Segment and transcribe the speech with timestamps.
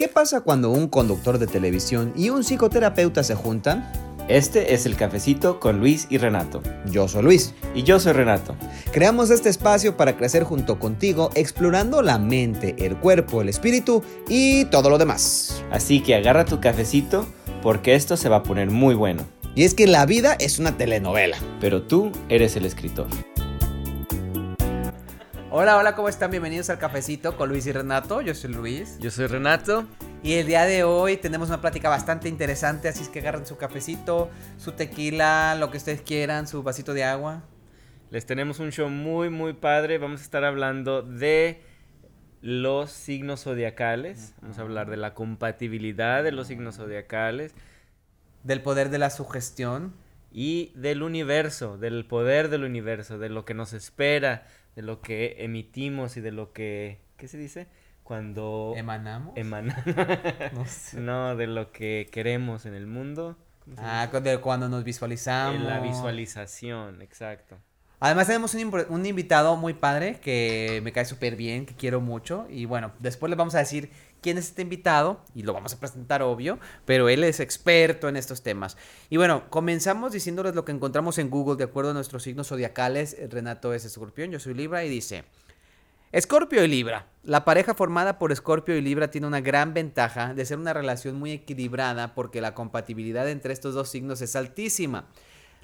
[0.00, 3.92] ¿Qué pasa cuando un conductor de televisión y un psicoterapeuta se juntan?
[4.28, 6.62] Este es el cafecito con Luis y Renato.
[6.86, 7.54] Yo soy Luis.
[7.74, 8.56] Y yo soy Renato.
[8.92, 14.64] Creamos este espacio para crecer junto contigo, explorando la mente, el cuerpo, el espíritu y
[14.70, 15.62] todo lo demás.
[15.70, 17.26] Así que agarra tu cafecito
[17.60, 19.26] porque esto se va a poner muy bueno.
[19.54, 21.36] Y es que la vida es una telenovela.
[21.60, 23.06] Pero tú eres el escritor.
[25.52, 26.30] Hola, hola, ¿cómo están?
[26.30, 28.20] Bienvenidos al cafecito con Luis y Renato.
[28.20, 28.96] Yo soy Luis.
[29.00, 29.84] Yo soy Renato.
[30.22, 33.56] Y el día de hoy tenemos una plática bastante interesante, así es que agarren su
[33.56, 37.42] cafecito, su tequila, lo que ustedes quieran, su vasito de agua.
[38.10, 39.98] Les tenemos un show muy, muy padre.
[39.98, 41.60] Vamos a estar hablando de
[42.42, 44.34] los signos zodiacales.
[44.42, 47.56] Vamos a hablar de la compatibilidad de los signos zodiacales.
[48.44, 49.94] Del poder de la sugestión.
[50.32, 55.36] Y del universo, del poder del universo, de lo que nos espera, de lo que
[55.40, 57.00] emitimos y de lo que...
[57.16, 57.66] ¿Qué se dice?
[58.02, 58.74] Cuando...
[58.76, 59.36] ¿Emanamos?
[59.36, 59.84] Emanamos.
[60.52, 61.00] no, sé.
[61.00, 63.36] no, de lo que queremos en el mundo.
[63.76, 65.56] Ah, de cuando nos visualizamos.
[65.56, 67.56] En la visualización, exacto.
[68.00, 72.46] Además tenemos un, un invitado muy padre que me cae súper bien, que quiero mucho.
[72.48, 73.90] Y bueno, después le vamos a decir
[74.20, 78.16] quién es este invitado y lo vamos a presentar, obvio, pero él es experto en
[78.16, 78.76] estos temas.
[79.08, 83.16] Y bueno, comenzamos diciéndoles lo que encontramos en Google de acuerdo a nuestros signos zodiacales.
[83.30, 85.24] Renato es escorpión, yo soy Libra y dice...
[86.12, 87.06] Escorpio y Libra.
[87.22, 91.16] La pareja formada por Escorpio y Libra tiene una gran ventaja de ser una relación
[91.16, 95.06] muy equilibrada porque la compatibilidad entre estos dos signos es altísima.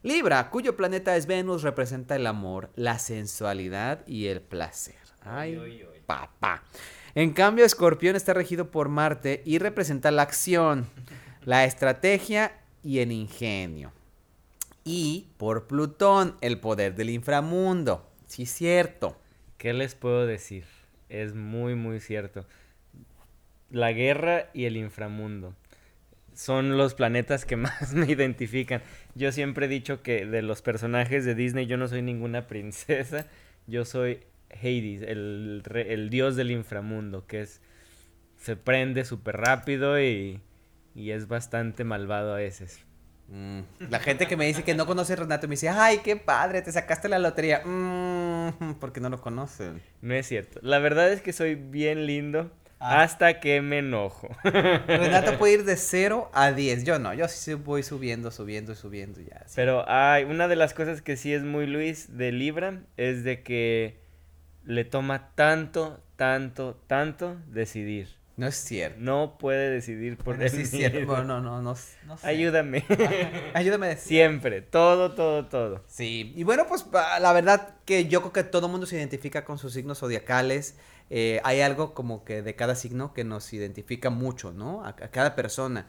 [0.02, 5.05] Libra, cuyo planeta es Venus, representa el amor, la sensualidad y el placer.
[5.26, 6.62] Ay, papá.
[7.14, 10.86] En cambio, Escorpión está regido por Marte y representa la acción,
[11.44, 13.92] la estrategia y el ingenio.
[14.84, 18.08] Y por Plutón, el poder del inframundo.
[18.26, 19.18] Sí, cierto.
[19.58, 20.64] ¿Qué les puedo decir?
[21.08, 22.46] Es muy, muy cierto.
[23.70, 25.54] La guerra y el inframundo
[26.34, 28.82] son los planetas que más me identifican.
[29.14, 33.26] Yo siempre he dicho que de los personajes de Disney yo no soy ninguna princesa,
[33.66, 34.20] yo soy
[34.50, 37.60] Hades, el, el dios del inframundo, que es
[38.38, 40.40] se prende súper rápido y,
[40.94, 42.80] y, es bastante malvado a veces.
[43.28, 43.60] Mm.
[43.90, 46.62] La gente que me dice que no conoce a Renato me dice, ay, qué padre,
[46.62, 47.62] te sacaste la lotería.
[47.64, 49.82] Mm, porque no lo conocen.
[50.00, 50.60] No es cierto.
[50.62, 52.52] La verdad es que soy bien lindo.
[52.78, 53.02] Ah.
[53.02, 54.28] Hasta que me enojo.
[54.44, 56.84] Renato puede ir de 0 a 10.
[56.84, 59.46] Yo no, yo sí voy subiendo, subiendo y subiendo ya.
[59.54, 63.42] Pero hay una de las cosas que sí es muy Luis de Libra es de
[63.42, 64.05] que
[64.66, 68.16] le toma tanto, tanto, tanto decidir.
[68.36, 68.98] No es cierto.
[69.00, 71.24] No puede decidir por bueno, es cierto.
[71.24, 71.96] No, no, no, sé.
[72.22, 72.84] Ayúdame.
[73.54, 74.08] Ayúdame a decir.
[74.08, 74.60] Siempre.
[74.60, 75.84] Todo, todo, todo.
[75.86, 76.34] Sí.
[76.36, 79.72] Y bueno, pues la verdad que yo creo que todo mundo se identifica con sus
[79.72, 80.76] signos zodiacales.
[81.08, 84.84] Eh, hay algo como que de cada signo que nos identifica mucho, ¿no?
[84.84, 85.86] A, a cada persona.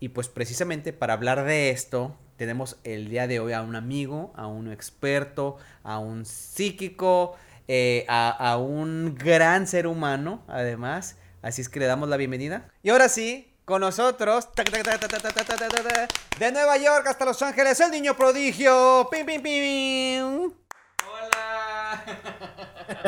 [0.00, 4.32] Y pues precisamente para hablar de esto, tenemos el día de hoy a un amigo,
[4.34, 7.36] a un experto, a un psíquico,
[7.68, 11.16] eh, a, a, un gran ser humano, además.
[11.42, 12.70] Así es que le damos la bienvenida.
[12.82, 14.48] Y ahora sí, con nosotros,
[16.38, 19.08] de Nueva York hasta Los Ángeles, el niño prodigio.
[19.10, 20.52] ¡Pim, pim, pim!
[21.06, 21.53] Hola.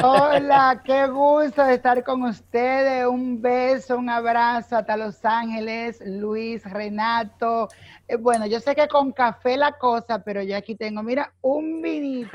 [0.02, 3.06] Hola, qué gusto de estar con ustedes.
[3.06, 7.69] Un beso, un abrazo hasta Los Ángeles, Luis, Renato,
[8.08, 11.82] eh, bueno, yo sé que con café la cosa, pero yo aquí tengo, mira, un
[11.82, 12.30] vinito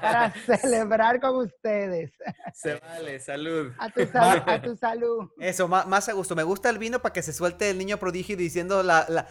[0.00, 2.12] para celebrar con ustedes.
[2.54, 3.72] Se vale, salud.
[3.78, 5.28] A tu, sal, a tu salud.
[5.38, 6.34] Eso, más, más, a gusto.
[6.34, 9.26] Me gusta el vino para que se suelte el niño prodigio diciendo la, la,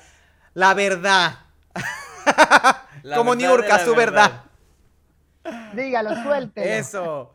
[0.54, 1.34] la verdad.
[3.04, 4.30] La Como Niurka, su verdad.
[4.32, 4.51] verdad.
[5.74, 6.78] Dígalo, suelte.
[6.78, 7.34] Eso.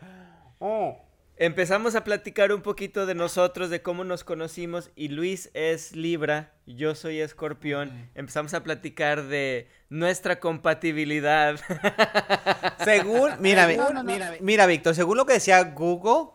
[0.59, 0.97] Oh.
[1.39, 6.55] Empezamos a platicar un poquito de nosotros, de cómo nos conocimos y Luis es Libra,
[6.65, 8.09] yo soy Escorpión.
[8.15, 11.56] Empezamos a platicar de nuestra compatibilidad.
[12.84, 16.31] según, mira, mira, mira, Víctor, según lo que decía Google,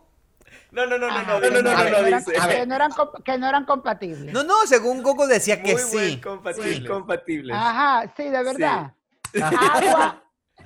[0.70, 2.32] no, no, no, no, no, no, no, no, no, dice.
[2.32, 2.92] Que no, eran,
[3.24, 4.32] que no eran compatibles.
[4.32, 6.20] No, no, según Google decía que Muy sí.
[6.20, 6.74] Compatible.
[6.74, 7.56] Sí, compatibles.
[7.56, 8.92] Ajá, sí, de verdad.
[9.34, 9.40] Sí.
[9.42, 10.22] Agua.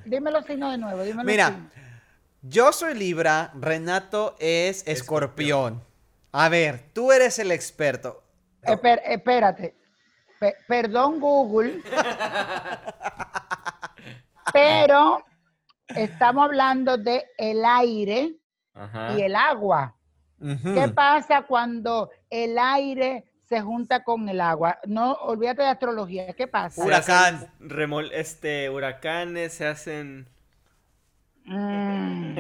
[0.07, 1.25] Dímelo signo de nuevo, dímelo.
[1.25, 1.53] Mira.
[2.43, 5.83] Yo soy Libra, Renato es escorpión.
[6.31, 8.23] A ver, tú eres el experto.
[8.63, 9.75] Esper espérate.
[10.39, 11.83] P perdón, Google.
[14.53, 15.25] pero
[15.89, 18.37] estamos hablando de el aire
[18.75, 19.19] Ajá.
[19.19, 19.97] y el agua.
[20.39, 20.75] Uh -huh.
[20.75, 24.79] ¿Qué pasa cuando el aire se junta con el agua?
[24.87, 26.33] No, olvídate de astrología.
[26.33, 26.85] ¿Qué pasa?
[26.85, 27.49] Huracán.
[27.61, 30.29] Remol este, huracanes se hacen
[31.47, 32.35] Mm,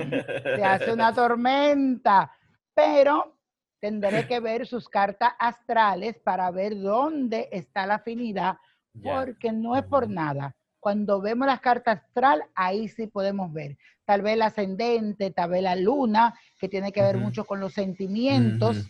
[0.57, 2.33] se hace una tormenta,
[2.75, 3.37] pero
[3.79, 8.57] tendré que ver sus cartas astrales para ver dónde está la afinidad,
[9.03, 10.57] porque no es por nada.
[10.81, 13.77] Cuando vemos las cartas astral, ahí sí podemos ver.
[14.05, 17.75] Tal vez el ascendente, tal vez la luna, que tiene que ver mucho con los
[17.75, 18.89] sentimientos.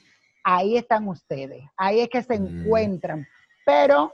[0.49, 1.65] Ahí están ustedes.
[1.77, 2.61] Ahí es que se mm.
[2.61, 3.27] encuentran.
[3.65, 4.13] Pero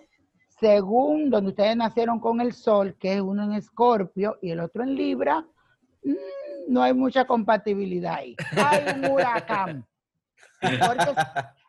[0.49, 4.83] según donde ustedes nacieron con el sol, que es uno en Escorpio y el otro
[4.83, 5.45] en Libra,
[6.03, 6.15] mm,
[6.69, 8.35] no hay mucha compatibilidad ahí.
[8.57, 9.87] Hay un huracán.
[10.59, 11.21] Porque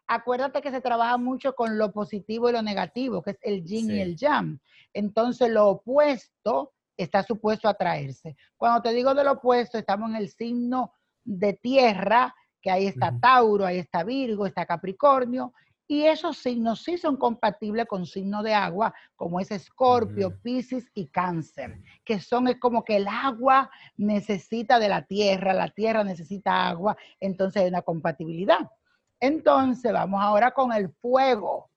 [0.08, 3.92] acuérdate que se trabaja mucho con lo positivo y lo negativo, que es el yin
[3.92, 4.62] y el yang.
[4.94, 8.38] Entonces, lo opuesto está supuesto a traerse.
[8.56, 10.94] Cuando te digo de lo opuesto, estamos en el signo
[11.26, 12.34] de tierra,
[12.64, 15.54] que ahí está Tauro, ahí está Virgo, está Capricornio,
[15.86, 21.08] y esos signos sí son compatibles con signos de agua, como es Escorpio, Piscis y
[21.08, 26.70] Cáncer, que son es como que el agua necesita de la tierra, la tierra necesita
[26.70, 28.72] agua, entonces hay una compatibilidad.
[29.20, 31.70] Entonces vamos ahora con el fuego.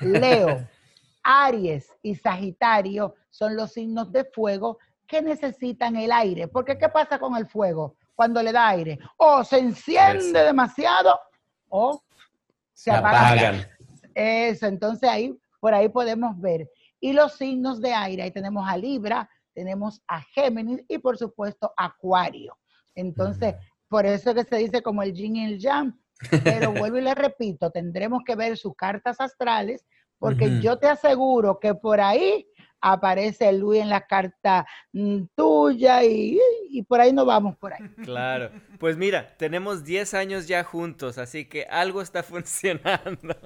[0.00, 0.66] Leo,
[1.22, 6.48] Aries y Sagitario son los signos de fuego que necesitan el aire.
[6.48, 8.98] Porque ¿qué pasa con el fuego cuando le da aire?
[9.16, 11.18] O se enciende demasiado
[11.70, 12.02] o
[12.74, 13.66] se apaga.
[14.14, 16.68] Eso, entonces ahí, por ahí podemos ver.
[17.00, 21.72] Y los signos de aire, ahí tenemos a Libra, tenemos a Géminis y por supuesto
[21.74, 22.58] Acuario.
[22.94, 23.54] Entonces,
[23.88, 25.98] por eso que se dice como el yin y el yang,
[26.44, 29.86] pero vuelvo y le repito, tendremos que ver sus cartas astrales,
[30.18, 32.46] porque yo te aseguro que por ahí
[32.82, 36.38] aparece Luis en la carta mm, tuya y,
[36.70, 37.82] y, por ahí no vamos por ahí.
[38.04, 43.36] Claro, pues mira, tenemos 10 años ya juntos, así que algo está funcionando.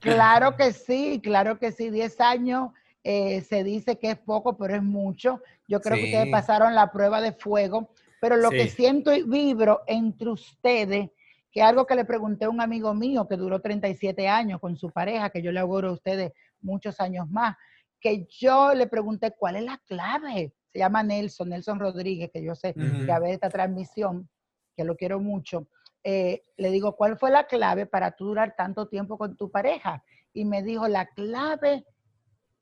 [0.00, 2.70] Claro que sí, claro que sí, 10 años
[3.04, 5.40] eh, se dice que es poco, pero es mucho.
[5.68, 7.90] Yo creo que ustedes pasaron la prueba de fuego,
[8.20, 11.10] pero lo que siento y vibro entre ustedes
[11.56, 14.90] que algo que le pregunté a un amigo mío que duró 37 años con su
[14.90, 17.56] pareja, que yo le auguro a ustedes muchos años más,
[17.98, 20.52] que yo le pregunté cuál es la clave.
[20.76, 24.28] Se llama Nelson, Nelson Rodríguez, que yo sé que a ver esta transmisión,
[24.76, 25.68] que lo quiero mucho.
[26.04, 30.04] Eh, le digo, ¿cuál fue la clave para tú durar tanto tiempo con tu pareja?
[30.34, 31.86] Y me dijo, la clave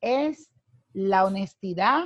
[0.01, 0.53] es
[0.93, 2.05] la honestidad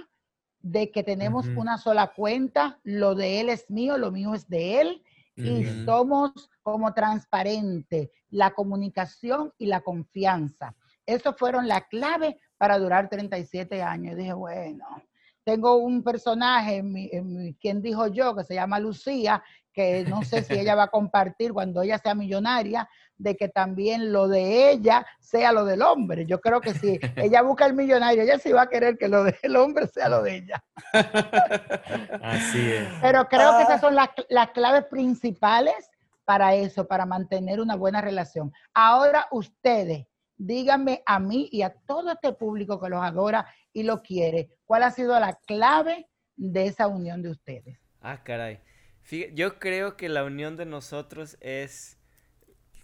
[0.60, 4.80] de que tenemos una sola cuenta, lo de él es mío, lo mío es de
[4.80, 5.02] él,
[5.36, 10.74] y somos como transparente, la comunicación y la confianza.
[11.04, 14.14] Eso fueron la clave para durar 37 años.
[14.14, 14.86] Y dije, bueno,
[15.48, 16.84] tengo un personaje,
[17.58, 19.42] quien dijo yo, que se llama Lucía,
[19.72, 22.86] que no sé si ella va a compartir cuando ella sea millonaria,
[23.16, 26.26] de que también lo de ella sea lo del hombre.
[26.26, 29.24] Yo creo que si ella busca el millonario, ella sí va a querer que lo
[29.24, 30.62] del hombre sea lo de ella.
[32.22, 32.86] Así es.
[33.00, 35.90] Pero creo que esas son las, las claves principales
[36.26, 38.52] para eso, para mantener una buena relación.
[38.74, 40.06] Ahora ustedes,
[40.38, 44.84] díganme a mí y a todo este público que los adora y lo quiere, ¿cuál
[44.84, 47.78] ha sido la clave de esa unión de ustedes?
[48.00, 48.60] Ah, caray.
[49.34, 51.98] yo creo que la unión de nosotros es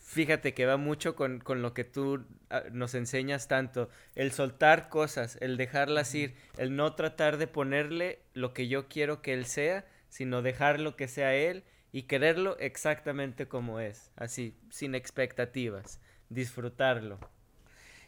[0.04, 5.38] fíjate que va mucho con, lo que tú ah, nos enseñas tanto, el soltar cosas,
[5.40, 9.86] el dejarlas ir, el no tratar de ponerle lo que yo quiero que él sea,
[10.08, 17.18] sino dejarlo que sea él y quererlo exactamente como es, así, sin expectativas, disfrutarlo.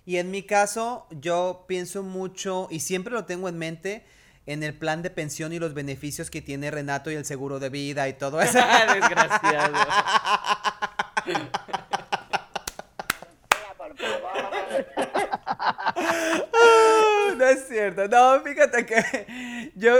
[0.06, 4.06] Y en mi caso, yo pienso mucho y siempre lo tengo en mente
[4.46, 7.70] en el plan de pensión y los beneficios que tiene Renato y el seguro de
[7.70, 8.58] vida y todo eso.
[8.94, 9.74] Desgraciado.
[17.36, 18.06] no es cierto.
[18.08, 19.96] No, fíjate que yo,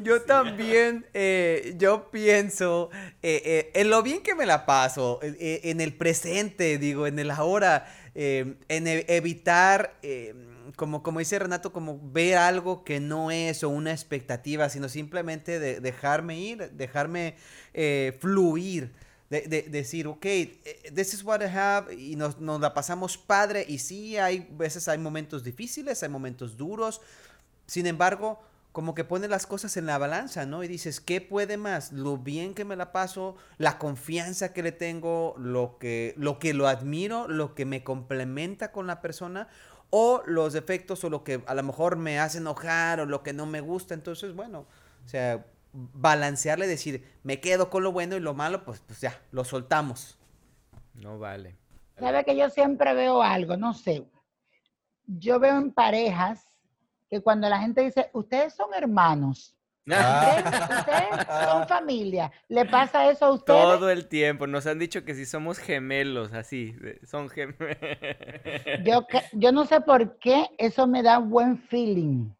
[0.00, 2.90] yo también, eh, yo pienso
[3.22, 7.30] eh, eh, en lo bien que me la paso, en el presente, digo, en el
[7.30, 9.98] ahora, en e, evitar,
[10.76, 15.58] como, como dice Renato, como ver algo que no es o una expectativa, sino simplemente
[15.58, 17.36] de, dejarme ir, dejarme
[18.20, 18.92] fluir
[19.42, 23.64] de, decir, ok, eh, this is what I have, y nos, nos, la pasamos padre,
[23.66, 27.00] y sí, hay veces hay momentos difíciles, hay momentos duros,
[27.66, 28.42] sin embargo,
[28.74, 30.64] como que pone las cosas en la balanza, ¿no?
[30.64, 31.92] Y dices, ¿qué puede más?
[31.92, 36.54] Lo bien que me la paso, la confianza que le tengo, lo que lo, que
[36.54, 39.46] lo admiro, lo que me complementa con la persona,
[39.90, 43.32] o los defectos o lo que a lo mejor me hace enojar o lo que
[43.32, 43.94] no me gusta.
[43.94, 44.66] Entonces, bueno,
[45.04, 49.22] o sea, balancearle, decir, me quedo con lo bueno y lo malo, pues, pues ya,
[49.30, 50.18] lo soltamos.
[50.94, 51.54] No vale.
[51.96, 54.04] Sabe que yo siempre veo algo, no sé.
[55.06, 56.53] Yo veo en parejas
[57.14, 59.54] que cuando la gente dice, ustedes son hermanos,
[59.86, 62.32] Ustedes son familia.
[62.48, 63.62] ¿Le pasa eso a ustedes?
[63.62, 64.46] Todo el tiempo.
[64.46, 66.74] Nos han dicho que si somos gemelos, así.
[67.04, 67.76] Son gemelos.
[68.82, 72.30] Yo, yo no sé por qué eso me da buen feeling.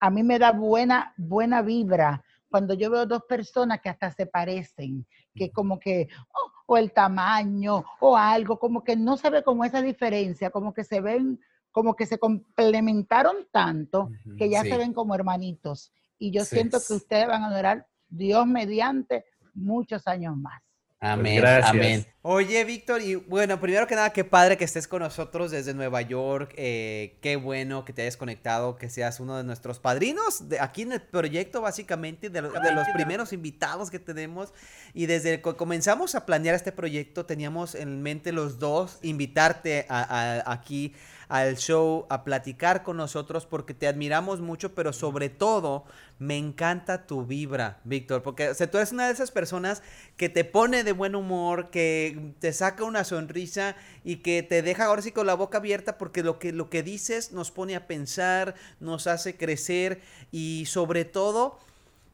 [0.00, 4.24] A mí me da buena, buena vibra cuando yo veo dos personas que hasta se
[4.24, 9.42] parecen, que como que, oh, o el tamaño, o algo, como que no se ve
[9.42, 11.38] como esa diferencia, como que se ven,
[11.76, 15.92] como que se complementaron tanto que ya se ven como hermanitos.
[16.18, 20.62] Y yo siento que ustedes van a durar, Dios mediante, muchos años más.
[21.00, 22.06] Amén, pues amén.
[22.22, 26.00] Oye, Víctor, y bueno, primero que nada, qué padre que estés con nosotros desde Nueva
[26.00, 26.54] York.
[26.56, 30.80] Eh, qué bueno que te hayas conectado, que seas uno de nuestros padrinos de, aquí
[30.80, 34.54] en el proyecto, básicamente, de, de, los primeros invitados que tenemos.
[34.94, 40.42] Y desde que comenzamos a planear este proyecto, teníamos en mente los dos invitarte a,
[40.50, 40.94] aquí
[41.28, 45.84] al show a platicar con nosotros porque te admiramos mucho, pero sobre todo
[46.18, 49.82] me encanta tu vibra, Víctor, porque tú eres una de esas personas
[50.16, 54.86] que te pone de buen humor, que te saca una sonrisa y que te deja
[54.86, 57.86] ahora sí con la boca abierta porque lo que, lo que dices nos pone a
[57.86, 61.58] pensar, nos hace crecer y sobre todo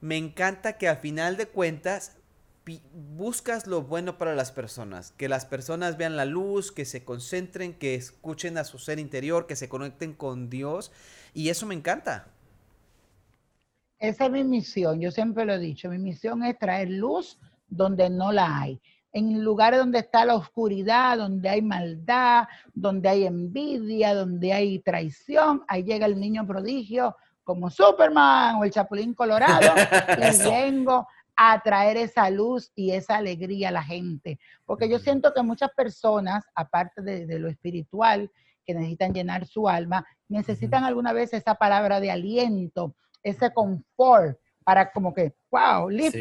[0.01, 2.17] me encanta que al final de cuentas
[3.17, 7.75] buscas lo bueno para las personas, que las personas vean la luz, que se concentren,
[7.75, 10.93] que escuchen a su ser interior, que se conecten con Dios
[11.35, 12.29] y eso me encanta.
[13.99, 17.39] Esa es mi misión, yo siempre lo he dicho, mi misión es traer luz
[17.69, 18.81] donde no la hay.
[19.13, 25.63] En lugares donde está la oscuridad, donde hay maldad, donde hay envidia, donde hay traición,
[25.69, 27.15] ahí llega el niño prodigio
[27.45, 29.75] como Superman o el Chapulín Colorado,
[30.17, 31.07] y vengo
[31.45, 34.39] a traer esa luz y esa alegría a la gente.
[34.65, 38.31] Porque yo siento que muchas personas, aparte de, lo espiritual,
[38.65, 42.95] que necesitan llenar su alma, necesitan alguna vez esa palabra de aliento,
[43.25, 46.17] ese confort para como que, wow, lift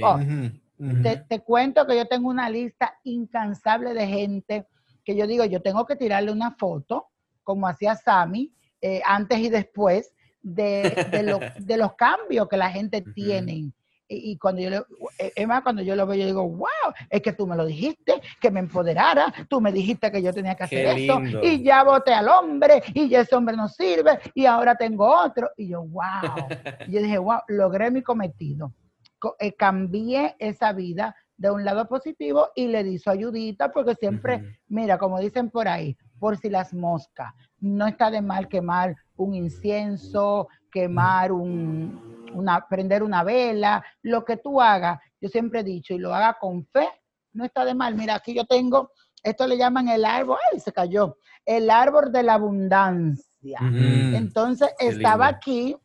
[1.30, 4.68] te, cuento que yo tengo una lista incansable de gente
[5.06, 7.10] que yo digo, yo tengo que tirarle una foto,
[7.44, 8.52] como hacía Sammy,
[8.82, 13.72] eh, antes y después, de, de, los cambios que la gente tiene
[14.14, 14.86] y, cuando yo lo,
[15.18, 17.66] e, es más, cuando yo lo veo, yo digo, wow, es que tú me lo
[17.66, 21.84] dijiste, que me empoderara, tú me dijiste que yo tenía que hacer esto, y ya
[21.84, 25.50] voté al hombre, y ya ese hombre no sirve, y ahora tengo otro.
[25.56, 26.04] Y yo, wow.
[26.88, 28.74] y yo dije, wow, logré mi cometido.
[29.40, 34.60] Eh, cambié esa vida de un lado positivo y le di su ayudita, porque siempre,
[34.68, 39.36] mira, como dicen por ahí, por si las moscas, no está de mal quemar un
[39.36, 45.94] incienso, quemar un, una, prender una vela, lo que tú hagas, yo siempre he dicho,
[45.94, 46.88] y lo haga con fe,
[47.34, 47.96] no está de mal.
[47.96, 48.92] Mira, aquí yo tengo,
[49.24, 53.60] esto le llaman el árbol, ay, se cayó, el árbol de la abundancia.
[53.62, 55.76] Entonces estaba aquí,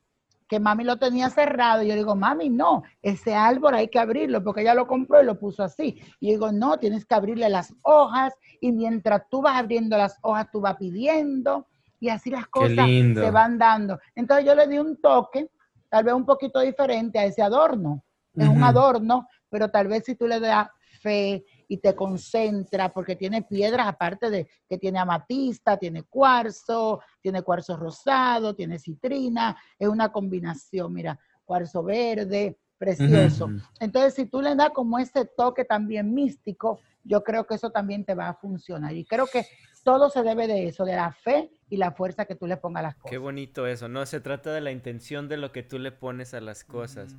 [0.48, 4.44] que mami lo tenía cerrado, y yo digo, mami, no, ese árbol hay que abrirlo,
[4.44, 6.00] porque ella lo compró y lo puso así.
[6.20, 10.18] Y yo digo, no, tienes que abrirle las hojas, y mientras tú vas abriendo las
[10.22, 11.66] hojas, tú vas pidiendo,
[11.98, 13.98] y así las cosas se van dando.
[14.14, 15.50] Entonces yo le di un toque
[15.88, 18.02] tal vez un poquito diferente a ese adorno.
[18.34, 20.68] Es un adorno, pero tal vez si tú le das
[21.00, 27.42] fe y te concentras, porque tiene piedras aparte de que tiene amatista, tiene cuarzo, tiene
[27.42, 33.48] cuarzo rosado, tiene citrina, es una combinación, mira, cuarzo verde, precioso.
[33.80, 38.04] Entonces, si tú le das como ese toque también místico, yo creo que eso también
[38.04, 38.94] te va a funcionar.
[38.94, 39.46] Y creo que
[39.82, 42.80] todo se debe de eso, de la fe y la fuerza que tú le pongas
[42.80, 43.10] a las cosas.
[43.10, 44.04] Qué bonito eso, ¿no?
[44.06, 47.16] Se trata de la intención de lo que tú le pones a las cosas.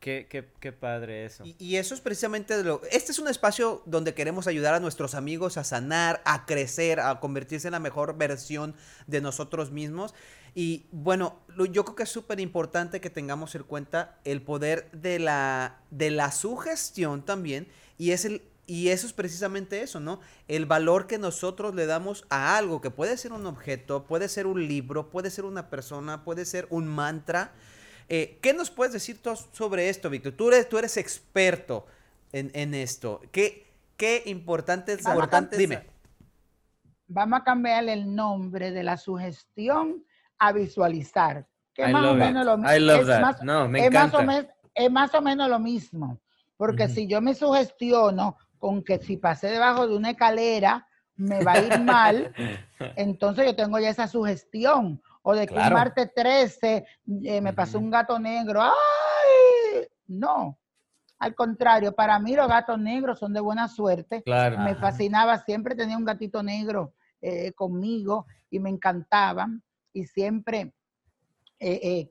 [0.00, 1.44] Qué, qué, qué, padre eso.
[1.46, 2.82] Y, eso es precisamente lo...
[2.90, 7.18] Este es un espacio donde queremos ayudar a nuestros amigos a sanar, a crecer, a
[7.18, 8.74] convertirse en la mejor versión
[9.06, 10.14] de nosotros mismos.
[10.54, 15.18] Y bueno, yo creo que es súper importante que tengamos en cuenta el poder de
[15.18, 17.66] la, de la sugestión también.
[17.96, 20.20] Y es el y eso es precisamente eso, ¿no?
[20.48, 24.46] El valor que nosotros le damos a algo que puede ser un objeto, puede ser
[24.46, 27.52] un libro, puede ser una persona, puede ser un mantra.
[28.08, 29.20] Eh, ¿Qué nos puedes decir
[29.52, 30.32] sobre esto, Víctor?
[30.32, 31.86] Tú eres, tú eres experto
[32.32, 33.22] en, esto.
[33.30, 35.06] ¿Qué, qué importante es?
[35.06, 35.86] Importante, dime.
[37.06, 40.04] Vamos a cambiarle el nombre de la sugestión
[40.38, 41.46] a visualizar.
[41.72, 42.92] Que más o menos lo mismo.
[42.92, 44.48] es no, me encanta.
[44.74, 46.18] es más o menos lo mismo.
[46.56, 51.52] Porque si yo me sugestiono con que si pasé debajo de una escalera me va
[51.52, 52.34] a ir mal,
[52.96, 55.00] entonces yo tengo ya esa sugestión.
[55.22, 56.84] O de que el martes 13
[57.24, 58.60] eh, me pasó un gato negro.
[58.60, 59.86] ¡Ay!
[60.08, 60.58] No.
[61.20, 64.24] Al contrario, para mí los gatos negros son de buena suerte.
[64.26, 69.62] Me fascinaba, siempre tenía un gatito negro eh, conmigo y me encantaban.
[69.92, 70.74] Y siempre
[71.60, 72.10] eh,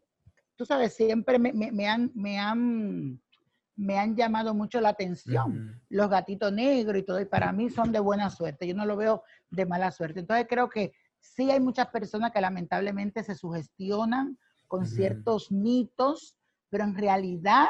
[0.55, 3.21] tú sabes, siempre me, me, han, me, han,
[3.75, 5.81] me han llamado mucho la atención.
[5.89, 8.67] Los gatitos negros y todo, y para mí son de buena suerte.
[8.67, 10.21] Yo no lo veo de mala suerte.
[10.21, 16.37] Entonces creo que sí hay muchas personas que lamentablemente se sugestionan con ciertos mitos,
[16.69, 17.67] pero en realidad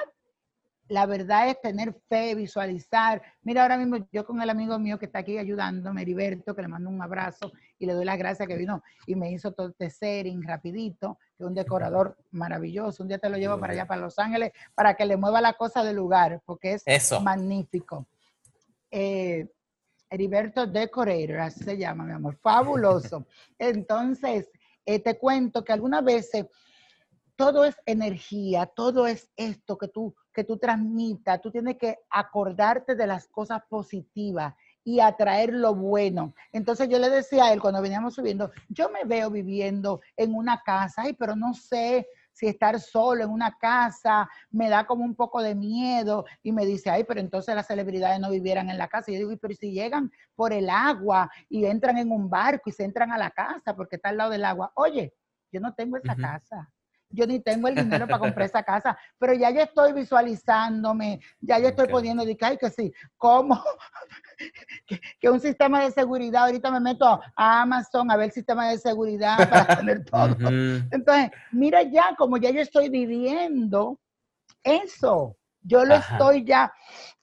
[0.87, 3.21] la verdad es tener fe, visualizar.
[3.41, 6.67] Mira, ahora mismo yo con el amigo mío que está aquí ayudándome, Heriberto, que le
[6.67, 9.89] mando un abrazo y le doy las gracias que vino y me hizo todo este
[9.89, 13.03] setting rapidito, que un decorador maravilloso.
[13.03, 15.53] Un día te lo llevo para allá, para Los Ángeles, para que le mueva la
[15.53, 18.07] cosa del lugar, porque es magnífico.
[18.91, 19.47] Eh,
[20.09, 23.25] Heriberto Decorator, así se llama, mi amor, fabuloso.
[23.59, 24.49] Entonces,
[24.85, 26.45] eh, te cuento que algunas veces
[27.35, 32.95] todo es energía, todo es esto que tú, que tú transmitas, tú tienes que acordarte
[32.95, 34.53] de las cosas positivas
[34.85, 36.33] y atraer lo bueno.
[36.53, 40.61] Entonces yo le decía a él cuando veníamos subiendo, yo me veo viviendo en una
[40.61, 45.15] casa, ay, pero no sé si estar solo en una casa me da como un
[45.15, 48.87] poco de miedo y me dice, ay, pero entonces las celebridades no vivieran en la
[48.87, 49.09] casa.
[49.09, 52.73] Y yo digo, pero si llegan por el agua y entran en un barco y
[52.73, 55.13] se entran a la casa porque está al lado del agua, oye,
[55.51, 56.69] yo no tengo esa casa
[57.15, 61.59] yo ni tengo el dinero para comprar esa casa, pero ya yo estoy visualizándome, ya
[61.59, 63.63] yo estoy poniendo, de que, que sí, ¿cómo?
[65.19, 68.77] que, un sistema de seguridad, ahorita me meto a Amazon a ver el sistema de
[68.77, 70.35] seguridad para tener todo.
[70.91, 73.99] Entonces, mira ya, como ya yo estoy viviendo
[74.63, 76.71] eso, yo lo estoy ya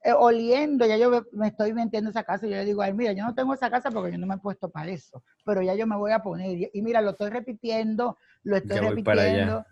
[0.02, 3.12] eh, oliendo, ya yo me estoy metiendo esa casa y yo le digo, ay, mira,
[3.12, 5.74] yo no tengo esa casa porque yo no me he puesto para eso, pero ya
[5.74, 6.70] yo me voy a poner.
[6.72, 9.64] Y, mira, lo estoy repitiendo, lo estoy repitiendo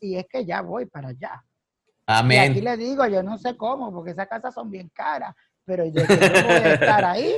[0.00, 1.44] y, es que ya voy para allá.
[2.06, 2.42] Amén.
[2.42, 5.84] Y aquí le digo, yo no sé cómo, porque esas casas son bien caras, pero
[5.86, 7.34] yo, voy a estar ahí.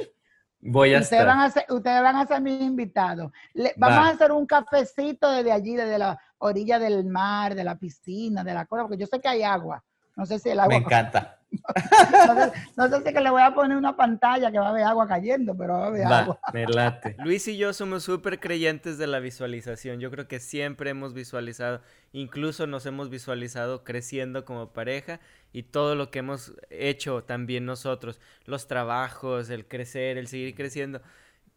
[0.59, 3.31] Voy a ustedes Van a ser, ustedes van a ser mis invitados.
[3.77, 8.43] vamos a hacer un cafecito desde allí, desde la orilla del mar, de la piscina,
[8.43, 9.85] de la cosa, porque yo sé que hay agua.
[10.17, 10.71] No sé si el agua.
[10.71, 11.39] Me encanta.
[12.77, 15.07] no, sé, si que le voy a poner una pantalla que va a haber agua
[15.07, 16.41] cayendo, pero va a haber agua.
[16.53, 17.17] Me late.
[17.25, 20.01] Luis y yo somos súper creyentes de la visualización.
[20.01, 25.21] Yo creo que siempre hemos visualizado, incluso nos hemos visualizado creciendo como pareja
[25.53, 31.03] y todo lo que hemos hecho también nosotros, los trabajos, el crecer, el seguir creciendo.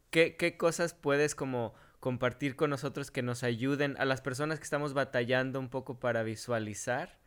[0.09, 4.63] ¿Qué, qué cosas puedes como compartir con nosotros que nos ayuden a las personas que
[4.63, 7.18] estamos batallando un poco para visualizar?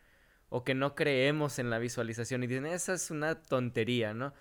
[0.55, 4.35] O que no creemos en la visualización y dicen, esa es una tontería, ¿no?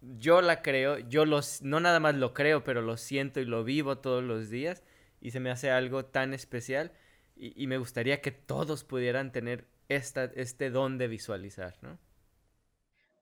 [0.00, 3.62] Yo la creo, yo los, no nada más lo creo, pero lo siento y lo
[3.62, 4.82] vivo todos los días
[5.20, 6.90] y se me hace algo tan especial
[7.36, 11.98] y, me gustaría que todos pudieran tener esta, este don de visualizar, ¿no?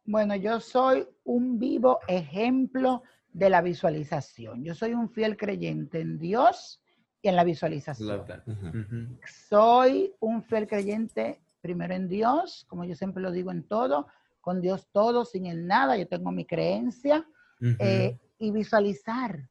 [0.04, 4.62] Bueno, yo soy un vivo ejemplo de la visualización.
[4.64, 6.80] Yo soy un fiel creyente en Dios
[7.22, 8.24] y en la visualización.
[9.48, 14.06] Soy un fiel creyente primero en Dios, como yo siempre lo digo en todo,
[14.40, 17.26] con Dios todo, sin el nada, yo tengo mi creencia,
[17.78, 19.46] eh, y visualizar,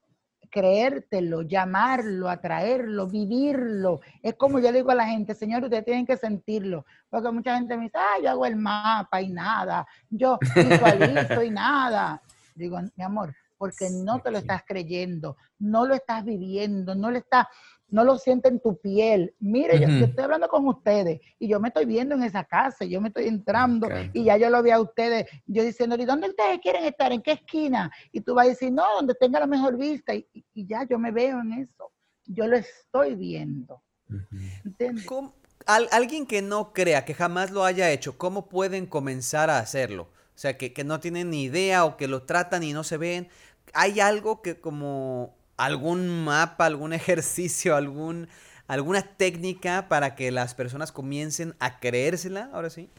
[0.50, 4.02] creértelo, llamarlo, atraerlo, vivirlo.
[4.24, 7.78] Es como yo digo a la gente, señor, ustedes tienen que sentirlo, porque mucha gente
[7.78, 12.22] me dice, ah, yo hago el mapa y nada, yo visualizo y nada.
[12.56, 17.20] Digo, mi amor, porque no te lo estás creyendo, no lo estás viviendo, no lo
[17.20, 17.46] estás
[17.92, 19.34] no lo siente en tu piel.
[19.40, 23.02] Mire, yo, estoy hablando con ustedes y yo me estoy viendo en esa casa, yo
[23.02, 26.60] me estoy entrando y ya yo lo vi a ustedes, yo diciendo, ¿y dónde ustedes
[26.62, 27.12] quieren estar?
[27.12, 27.92] ¿En qué esquina?
[28.12, 31.12] Y tú vas a decir, no, donde tenga la mejor vista y, ya yo me
[31.12, 31.92] veo en eso.
[32.26, 33.82] Yo lo estoy viendo.
[35.66, 40.04] alguien que no crea, que jamás lo haya hecho, ¿cómo pueden comenzar a hacerlo?
[40.04, 42.98] O sea, que, que no tienen ni idea o que lo tratan y no se
[42.98, 43.28] ven.
[43.74, 48.28] ¿Hay algo que como algún mapa, algún ejercicio, algún,
[48.68, 52.90] alguna técnica para que las personas comiencen a creérsela, ahora sí?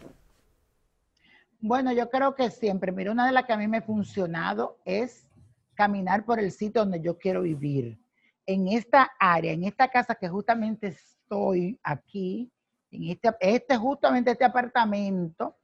[1.60, 4.78] Bueno, yo creo que siempre, mira, una de las que a mí me ha funcionado
[4.84, 5.26] es
[5.74, 7.98] caminar por el sitio donde yo quiero vivir.
[8.46, 12.50] En esta área, en esta casa que justamente estoy aquí,
[12.90, 15.56] en este, este justamente este apartamento,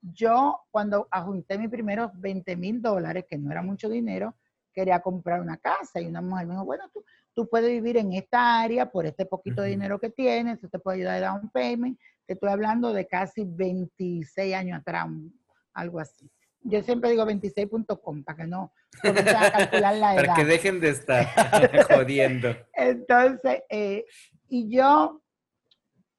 [0.00, 4.34] yo cuando ajunté mis primeros 20 mil dólares, que no era mucho dinero,
[4.74, 8.12] quería comprar una casa y una mujer me dijo, bueno, tú, tú puedes vivir en
[8.12, 11.40] esta área por este poquito de dinero que tienes, eso te puede ayudar a dar
[11.40, 11.98] un payment.
[12.26, 15.06] Te estoy hablando de casi 26 años atrás,
[15.72, 16.30] algo así.
[16.62, 20.22] Yo siempre digo 26.com para que no comiencen a calcular la edad.
[20.26, 21.26] para que dejen de estar
[21.94, 22.56] jodiendo.
[22.72, 24.06] Entonces, eh,
[24.48, 25.22] y yo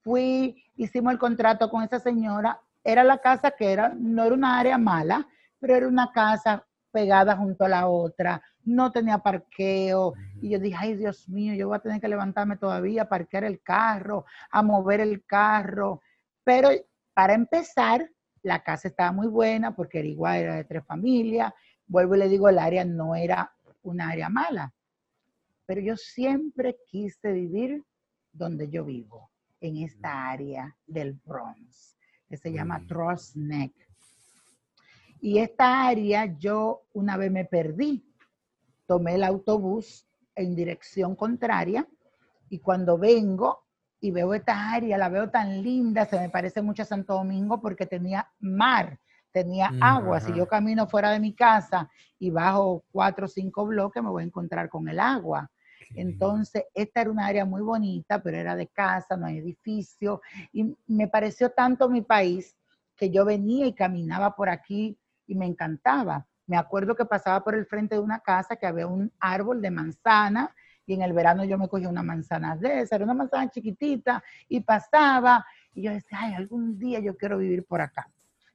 [0.01, 2.61] fui, hicimos el contrato con esa señora.
[2.83, 5.27] Era la casa que era, no era una área mala,
[5.59, 6.63] pero era una casa
[6.95, 10.13] pegada junto a la otra, no tenía parqueo.
[10.41, 13.43] Y yo dije, ay Dios mío, yo voy a tener que levantarme todavía, a parquear
[13.43, 16.01] el carro, a mover el carro.
[16.45, 16.69] Pero
[17.13, 18.09] para empezar,
[18.43, 21.51] la casa estaba muy buena porque era igual, era de tres familias.
[21.85, 24.73] Vuelvo y le digo, el área no era un área mala.
[25.65, 27.83] Pero yo siempre quise vivir
[28.31, 31.97] donde yo vivo, en esta área del Bronx,
[32.29, 33.73] que se llama Trust Neck.
[35.25, 38.05] Y esta área yo una vez me perdí.
[38.85, 41.87] Tomé el autobús en dirección contraria
[42.47, 43.65] y cuando vengo
[43.99, 47.59] y veo esta área, la veo tan linda, se me parece mucho a Santo Domingo
[47.59, 48.99] porque tenía mar,
[49.31, 50.19] tenía agua.
[50.19, 54.21] Si yo camino fuera de mi casa y bajo cuatro o cinco bloques, me voy
[54.21, 55.49] a encontrar con el agua.
[55.95, 60.21] Entonces, esta era una área muy bonita, pero era de casa, no hay edificio.
[60.53, 62.55] Y me pareció tanto mi país
[62.95, 66.25] que yo venía y caminaba por aquí y me encantaba.
[66.47, 69.71] Me acuerdo que pasaba por el frente de una casa que había un árbol de
[69.71, 70.53] manzana
[70.85, 74.23] y en el verano yo me cogía una manzana de esa, era una manzana chiquitita
[74.47, 78.09] y pasaba y yo decía, ay, algún día yo quiero vivir por acá.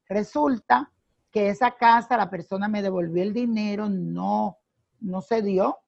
[0.09, 0.91] Resulta
[1.31, 4.59] que esa casa, la persona me devolvió el dinero, no,
[5.01, 5.79] no se dio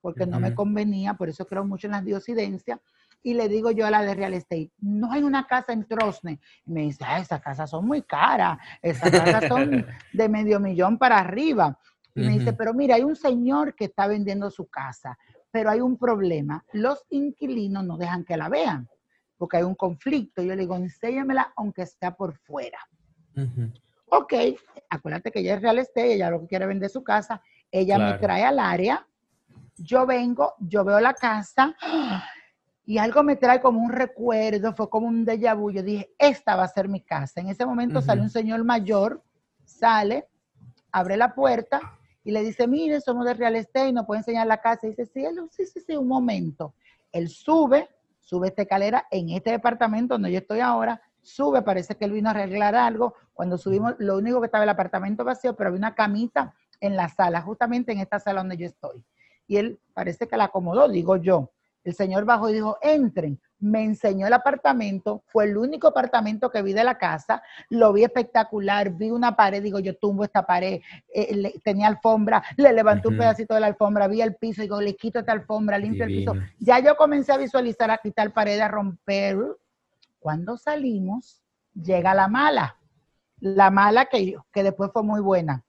[0.00, 2.80] porque no me convenía, por eso creo mucho en las diosidencias.
[3.22, 6.40] Y le digo yo a la de real estate, no hay una casa en Trosne.
[6.64, 10.98] Y me dice, ah, esas casas son muy caras, esas casas son de medio millón
[10.98, 11.78] para arriba.
[12.14, 15.16] Y me dice, pero mira, hay un señor que está vendiendo su casa,
[15.50, 16.64] pero hay un problema.
[16.72, 18.88] Los inquilinos no dejan que la vean,
[19.36, 20.42] porque hay un conflicto.
[20.42, 22.78] Yo le digo, enséñamela aunque sea por fuera.
[24.06, 24.34] Ok,
[24.90, 28.14] acuérdate que ella es real estate, ella lo que quiere vender su casa, ella me
[28.14, 29.06] trae al área,
[29.76, 31.76] yo vengo, yo veo la casa
[32.88, 35.70] y algo me trae como un recuerdo, fue como un déjà vu.
[35.70, 37.38] Yo dije, esta va a ser mi casa.
[37.38, 39.22] En ese momento sale un señor mayor,
[39.62, 40.26] sale,
[40.90, 41.82] abre la puerta
[42.24, 44.86] y le dice, mire, somos de Real Estate, nos puede enseñar la casa.
[44.86, 46.72] Y dice, sí, sí, sí, sí, un momento.
[47.12, 52.06] Él sube, sube esta escalera en este departamento donde yo estoy ahora, sube, parece que
[52.06, 53.12] él vino a arreglar algo.
[53.34, 57.10] Cuando subimos, lo único que estaba el apartamento vacío, pero había una camita en la
[57.10, 59.04] sala, justamente en esta sala donde yo estoy
[59.48, 61.50] y él parece que la acomodó, digo yo.
[61.84, 63.40] El señor bajó y dijo, entren.
[63.60, 68.04] Me enseñó el apartamento, fue el único apartamento que vi de la casa, lo vi
[68.04, 70.80] espectacular, vi una pared, digo, yo tumbo esta pared,
[71.12, 74.94] eh, tenía alfombra, le levanté un pedacito de la alfombra, vi el piso, digo, le
[74.94, 76.34] quito esta alfombra, limpio el piso.
[76.60, 79.36] Ya yo comencé a visualizar, a quitar pared, a romper.
[80.20, 81.42] Cuando salimos,
[81.74, 82.76] llega la mala.
[83.40, 85.64] La mala que, que después fue muy buena.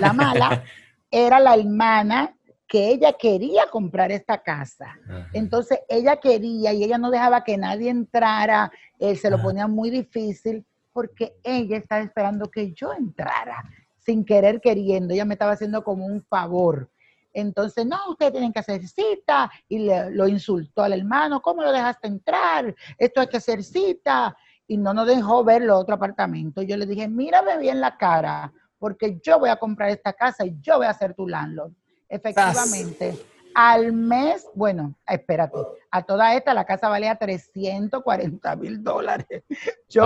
[0.00, 0.62] La mala
[1.10, 2.34] era la hermana
[2.66, 4.96] que ella quería comprar esta casa.
[5.32, 9.90] Entonces ella quería y ella no dejaba que nadie entrara, él se lo ponía muy
[9.90, 13.62] difícil porque ella estaba esperando que yo entrara,
[13.98, 16.90] sin querer queriendo, ella me estaba haciendo como un favor.
[17.32, 21.72] Entonces, no, ustedes tienen que hacer cita y le, lo insultó al hermano, ¿cómo lo
[21.72, 22.74] dejaste entrar?
[22.96, 24.36] Esto hay que hacer cita.
[24.66, 26.62] Y no nos dejó ver el otro apartamento.
[26.62, 30.56] Yo le dije, mírame bien la cara, porque yo voy a comprar esta casa y
[30.62, 31.72] yo voy a ser tu landlord.
[32.08, 33.18] Efectivamente.
[33.54, 35.58] Al mes, bueno, espérate,
[35.90, 39.44] a toda esta la casa valía 340 mil dólares.
[39.88, 40.04] Yo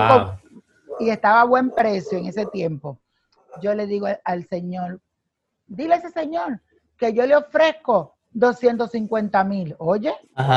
[1.01, 2.99] y estaba a buen precio en ese tiempo.
[3.63, 5.01] Yo le digo al, señor,
[5.67, 6.61] dile a ese señor
[6.97, 9.75] que yo le ofrezco 250 mil.
[9.79, 10.13] Oye,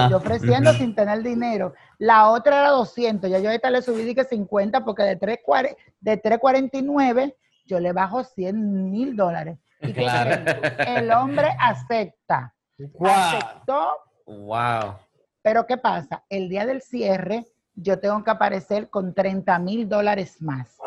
[0.10, 1.74] yo ofreciendo sin tener dinero.
[1.98, 3.30] La otra era 200.
[3.30, 7.94] Ya yo a esta le subí dije 50 porque de 349 de 349 yo le
[7.94, 9.58] bajo 100 mil dólares.
[10.88, 12.54] El hombre acepta.
[13.00, 13.98] Aceptó.
[14.26, 14.96] Wow.
[15.42, 16.24] Pero ¿qué pasa?
[16.30, 20.78] El día del cierre yo tengo que aparecer con 30 mil dólares más.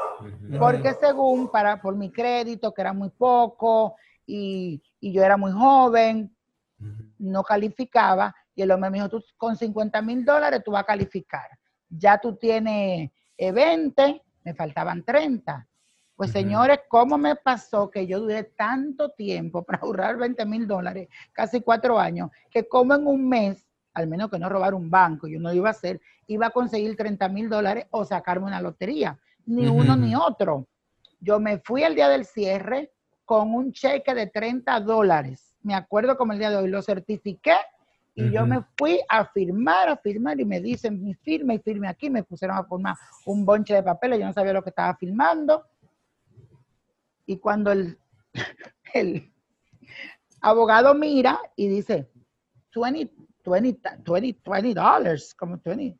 [0.58, 6.34] Porque según para por mi crédito, que era muy poco, y, yo era muy joven,
[7.18, 10.86] no calificaba, y el hombre me dijo, tú con 50 mil dólares tú vas a
[10.86, 11.48] calificar.
[11.88, 15.66] Ya tú tienes 20, eh, me faltaban 30.
[16.16, 21.08] Pues señores, ¿cómo me pasó que yo duré tanto tiempo para ahorrar 20 mil dólares,
[21.32, 25.26] casi cuatro años, que como en un mes, al menos que no robar un banco,
[25.26, 29.18] yo no iba a hacer, iba a conseguir 30 mil dólares o sacarme una lotería,
[29.46, 30.68] ni uno ni otro.
[31.18, 32.92] Yo me fui el día del cierre
[33.24, 35.56] con un cheque de 30 dólares.
[35.62, 37.56] Me acuerdo como el día de hoy, lo certifiqué
[38.14, 41.88] y yo me fui a firmar, a firmar y me dicen, mi firme y firme
[41.88, 42.94] aquí, me pusieron a formar
[43.26, 45.64] un bonche de papeles, yo no sabía lo que estaba firmando
[47.26, 47.98] y cuando el,
[48.94, 49.32] el
[50.40, 52.08] abogado mira y dice,
[52.74, 53.10] 20,
[53.44, 55.98] 20, 20, 20 dólares, como 20.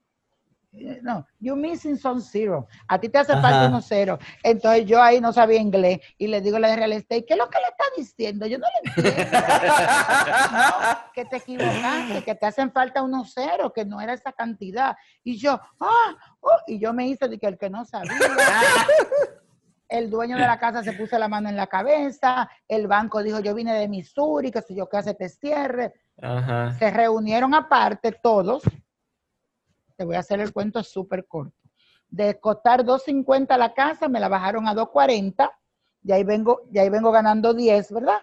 [1.02, 2.66] no, you missing some zero.
[2.88, 4.18] A ti te hace falta unos cero.
[4.42, 7.34] Entonces yo ahí no sabía inglés y le digo a la de real estate, ¿qué
[7.34, 8.46] es lo que le está diciendo?
[8.46, 9.30] Yo no le entiendo.
[11.14, 14.96] que te equivocaste, que te hacen falta unos ceros, que no era esa cantidad.
[15.22, 18.10] Y yo, ah, oh", y yo me hice de que el que no sabía.
[19.88, 23.40] el dueño de la casa se puso la mano en la cabeza, el banco dijo,
[23.40, 25.94] yo vine de Missouri, que si yo que hace te cierre.
[26.78, 28.62] Se reunieron aparte todos
[29.96, 31.56] te voy a hacer el cuento súper corto.
[32.08, 35.50] De costar 2.50 la casa, me la bajaron a 2.40,
[36.02, 38.18] y ahí vengo, y ahí vengo ganando 10, ¿verdad?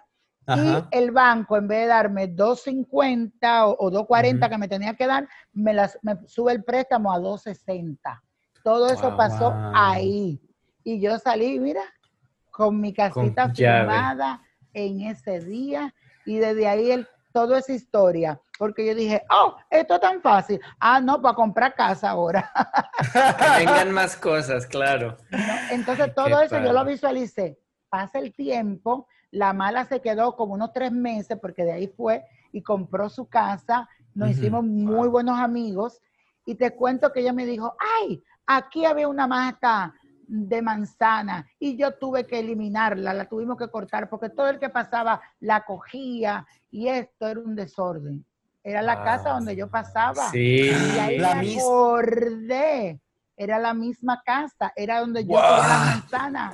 [0.47, 5.27] Y el banco, en vez de darme 2.50 o, 2.40 que me tenía que dar,
[5.53, 7.97] me, las, me sube el préstamo a 2.60.
[8.63, 10.41] Todo eso pasó ahí.
[10.83, 11.83] Y yo salí, mira,
[12.49, 14.41] con mi casita firmada
[14.73, 15.93] en ese día.
[16.25, 20.59] Y desde ahí el toda esa historia, porque yo dije, oh, esto es tan fácil.
[20.79, 22.51] Ah, no, para comprar casa ahora.
[23.13, 25.17] que vengan más cosas, claro.
[25.71, 27.59] entonces todo eso yo lo visualicé.
[27.89, 32.23] Pasa el tiempo, la mala se quedó como unos tres meses, porque de ahí fue
[32.51, 36.01] y compró su casa, nos hicimos muy buenos amigos,
[36.45, 39.93] y te cuento que ella me dijo, ay, aquí había una mata
[40.33, 44.69] de manzana y yo tuve que eliminarla, la tuvimos que cortar porque todo el que
[44.69, 48.25] pasaba la cogía y esto era un desorden.
[48.63, 50.29] Era la casa donde yo pasaba.
[50.29, 50.69] Sí.
[50.69, 53.01] Y ahí la me acordé.
[53.35, 56.53] Era la misma casa, era donde yo tenía la manzana.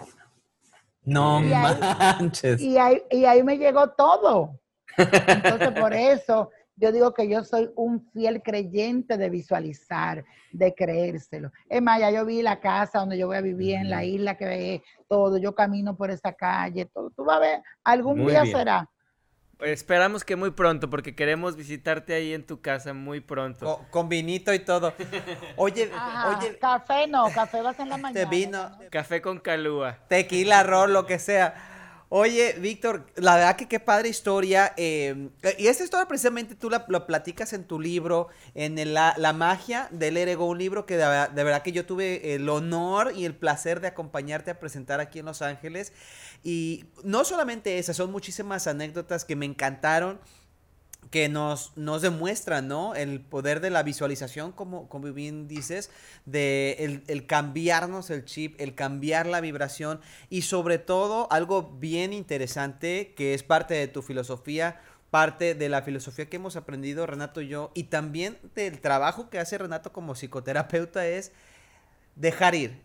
[1.03, 2.59] No manches.
[2.59, 4.59] y, ahí, y ahí me llegó todo.
[4.97, 11.51] Entonces, por eso yo digo que yo soy un fiel creyente de visualizar, de creérselo.
[11.67, 14.37] Es más, ya yo vi la casa donde yo voy a vivir, en la isla
[14.37, 17.09] que ve todo, yo camino por esa calle, todo.
[17.09, 18.87] Tú vas a ver, algún día será.
[19.59, 23.81] Esperamos que muy pronto, porque queremos visitarte ahí en tu casa muy pronto.
[23.89, 24.93] con vinito y todo.
[25.55, 25.89] Oye,
[26.27, 26.59] oye.
[26.59, 28.29] Café no, café vas en la mañana.
[28.29, 28.69] Te vino.
[28.91, 29.97] Café con calúa.
[30.07, 31.76] Tequila, arroz, lo que sea.
[32.09, 34.73] Oye, Víctor, la verdad que qué padre historia.
[34.77, 40.15] Em, y esta historia precisamente tú la, platicas en tu libro, en la, magia del
[40.15, 43.87] Erego, un libro que de, verdad que yo tuve el honor y el placer de
[43.87, 45.91] acompañarte a presentar aquí en Los Ángeles.
[46.45, 50.17] Y no solamente esas, son muchísimas anécdotas que me encantaron
[51.09, 52.95] que nos, nos demuestran, ¿no?
[52.95, 55.89] El poder de la visualización, como, como bien dices,
[56.25, 63.13] de el, cambiarnos el chip, el cambiar la vibración y sobre todo algo bien interesante
[63.15, 67.47] que es parte de tu filosofía, parte de la filosofía que hemos aprendido Renato y
[67.47, 71.31] yo y también del trabajo que hace Renato como psicoterapeuta es
[72.15, 72.81] dejar ir,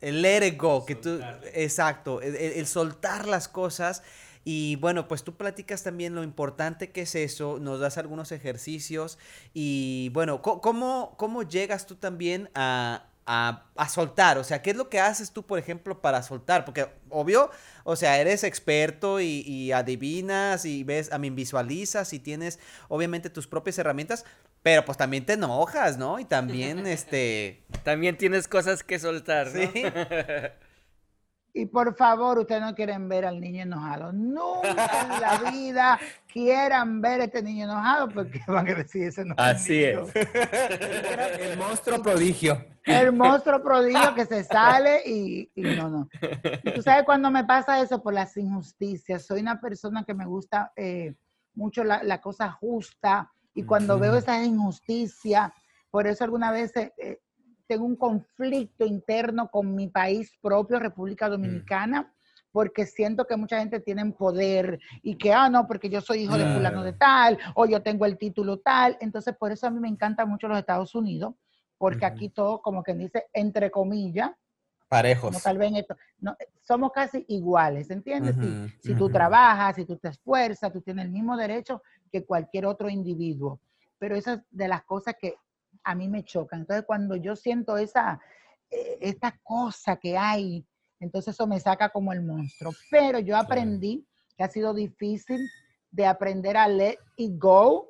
[0.00, 1.20] el let it go, que tú,
[1.52, 4.02] exacto, el soltar las cosas
[4.44, 9.18] y bueno, pues tú platicas también lo importante que es eso, nos das algunos ejercicios
[9.54, 14.38] y bueno, ¿cómo, cómo llegas tú también a, a, soltar?
[14.38, 16.64] O sea, ¿qué es lo que haces tú, por ejemplo, para soltar?
[16.64, 17.50] Porque obvio,
[17.84, 23.46] o sea, eres experto y, adivinas y ves, a mí visualizas y tienes obviamente tus
[23.46, 24.24] propias herramientas,
[24.62, 26.18] pero pues también te enojas, ¿no?
[26.18, 27.62] Y también, este...
[27.84, 29.60] También tienes cosas que soltar, ¿no?
[29.60, 29.84] Sí.
[31.58, 34.12] Y por favor, ustedes no quieren ver al niño enojado.
[34.12, 35.98] Nunca en la vida
[36.32, 39.98] quieran ver a este niño enojado porque van a decir eso no Así es.
[41.40, 42.64] El monstruo prodigio.
[42.84, 46.08] El monstruo prodigio que se sale y, no, no.
[46.76, 49.26] tú sabes cuando me pasa eso por las injusticias.
[49.26, 51.16] Soy una persona que me gusta eh,
[51.54, 55.52] mucho la, cosa justa y cuando veo esa injusticia,
[55.90, 57.18] por eso alguna vez eh,
[57.68, 61.30] tengo un conflicto interno con mi país propio, República mm.
[61.30, 62.12] Dominicana,
[62.50, 66.36] porque siento que mucha gente tiene poder y que, ah, no, porque yo soy hijo
[66.36, 68.96] de fulano de tal, o yo tengo el título tal.
[69.00, 71.34] Entonces, por eso a mí me encantan mucho los Estados Unidos,
[71.76, 74.30] porque aquí todo, como que dice, entre comillas,
[74.88, 75.42] parejos.
[75.42, 78.34] tal vez esto, no, somos casi iguales, ¿entiendes?
[78.80, 82.64] si, si tú trabajas, si tú te esfuerzas, tú tienes el mismo derecho que cualquier
[82.64, 83.60] otro individuo.
[83.98, 85.36] Pero esas de las cosas que
[85.88, 86.60] a mí me chocan.
[86.60, 88.20] Entonces, cuando yo siento esa,
[88.70, 90.66] eh, esta cosa que hay,
[91.00, 92.72] entonces eso me saca como el monstruo.
[92.90, 95.40] Pero yo aprendí que ha sido difícil
[95.90, 97.88] de aprender a let it go,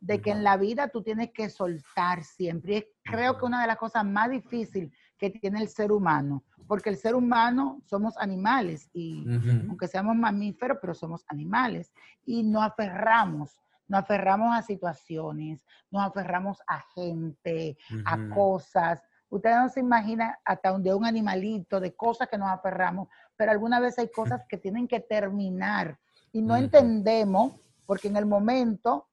[0.00, 2.78] de que en la vida tú tienes que soltar siempre.
[2.78, 6.90] Y creo que una de las cosas más difíciles que tiene el ser humano, porque
[6.90, 9.24] el ser humano somos animales y
[9.68, 11.92] aunque seamos mamíferos, pero somos animales
[12.24, 13.56] y no aferramos
[13.88, 19.02] nos aferramos a situaciones, nos aferramos a gente, a cosas.
[19.28, 23.80] Ustedes no se imaginan hasta donde un animalito, de cosas que nos aferramos, pero alguna
[23.80, 25.98] vez hay cosas que tienen que terminar
[26.32, 27.54] y no entendemos,
[27.86, 29.08] porque en el momento,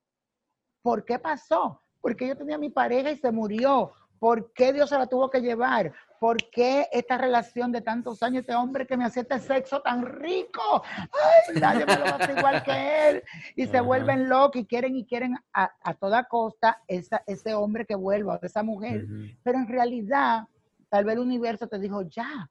[0.82, 1.82] ¿por qué pasó?
[2.02, 3.94] Porque yo tenía mi pareja y se murió.
[4.20, 5.94] ¿Por qué Dios se la tuvo que llevar?
[6.24, 10.06] ¿Por qué esta relación de tantos años, este hombre que me hacía este sexo tan
[10.06, 10.82] rico?
[10.98, 13.24] ¡Ay, nadie me lo hace igual que él!
[13.58, 18.40] Y se vuelven locos y quieren y quieren a, toda costa ese hombre que vuelva,
[18.42, 19.06] esa mujer.
[19.44, 20.48] Pero en realidad,
[20.88, 22.50] tal vez el universo te dijo, ya,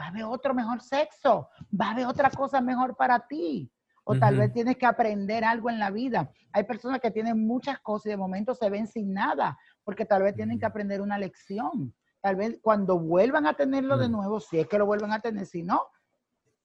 [0.00, 3.68] va a haber otro mejor sexo, va a haber otra cosa mejor para ti.
[4.04, 6.30] O tal vez tienes que aprender algo en la vida.
[6.52, 10.22] Hay personas que tienen muchas cosas y de momento se ven sin nada, porque tal
[10.22, 11.92] vez tienen que aprender una lección.
[12.20, 15.46] Tal vez cuando vuelvan a tenerlo de nuevo, si es que lo vuelven a tener,
[15.46, 15.86] si no,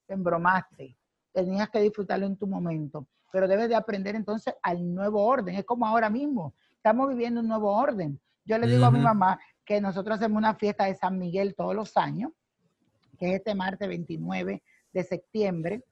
[0.06, 0.98] te embromaste.
[1.32, 3.08] Tenías que disfrutarlo en tu momento.
[3.32, 5.56] Pero debes de aprender entonces al nuevo orden.
[5.56, 6.54] Es como ahora mismo.
[6.76, 8.20] Estamos viviendo un nuevo orden.
[8.46, 11.74] Yo le digo a mi mamá que nosotros hacemos una fiesta de San Miguel todos
[11.74, 12.32] los años,
[13.18, 14.62] que es este martes 29
[14.92, 15.84] de septiembre.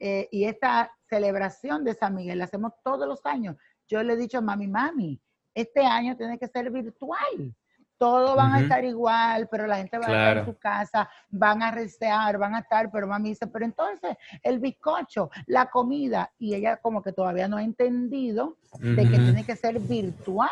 [0.00, 3.56] Eh, y esta celebración de San Miguel la hacemos todos los años.
[3.86, 5.20] Yo le he dicho a mami, mami,
[5.54, 7.54] este año tiene que ser virtual.
[8.00, 11.62] Todos van a estar igual, pero la gente va a estar en su casa, van
[11.62, 16.54] a resear, van a estar, pero mami dice, pero entonces el bizcocho, la comida, y
[16.54, 20.48] ella como que todavía no ha entendido de que tiene que ser virtual,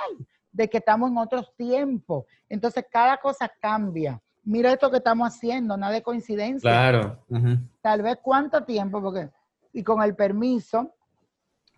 [0.52, 2.26] de que estamos en otros tiempos.
[2.50, 4.20] Entonces cada cosa cambia.
[4.44, 6.68] Mira esto que estamos haciendo, nada de coincidencia.
[6.68, 7.24] Claro.
[7.80, 9.30] Tal vez cuánto tiempo, porque,
[9.72, 10.94] y con el permiso,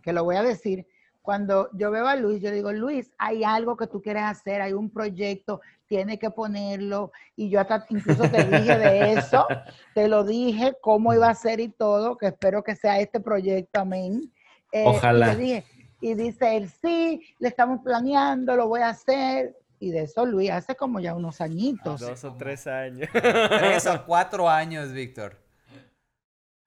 [0.02, 0.85] que lo voy a decir,
[1.30, 4.72] cuando yo veo a Luis, yo digo, Luis, hay algo que tú quieres hacer, hay
[4.72, 7.12] un proyecto, tiene que ponerlo.
[7.36, 9.46] Y yo hasta incluso te dije de eso,
[9.94, 13.78] te lo dije, cómo iba a ser y todo, que espero que sea este proyecto,
[13.78, 14.32] amén.
[14.72, 15.34] Eh, Ojalá.
[15.34, 15.62] Y,
[16.00, 19.56] y dice él, sí, le estamos planeando, lo voy a hacer.
[19.78, 22.00] Y de eso, Luis, hace como ya unos añitos.
[22.00, 23.08] Dos o tres años.
[23.12, 25.38] tres o cuatro años, Víctor.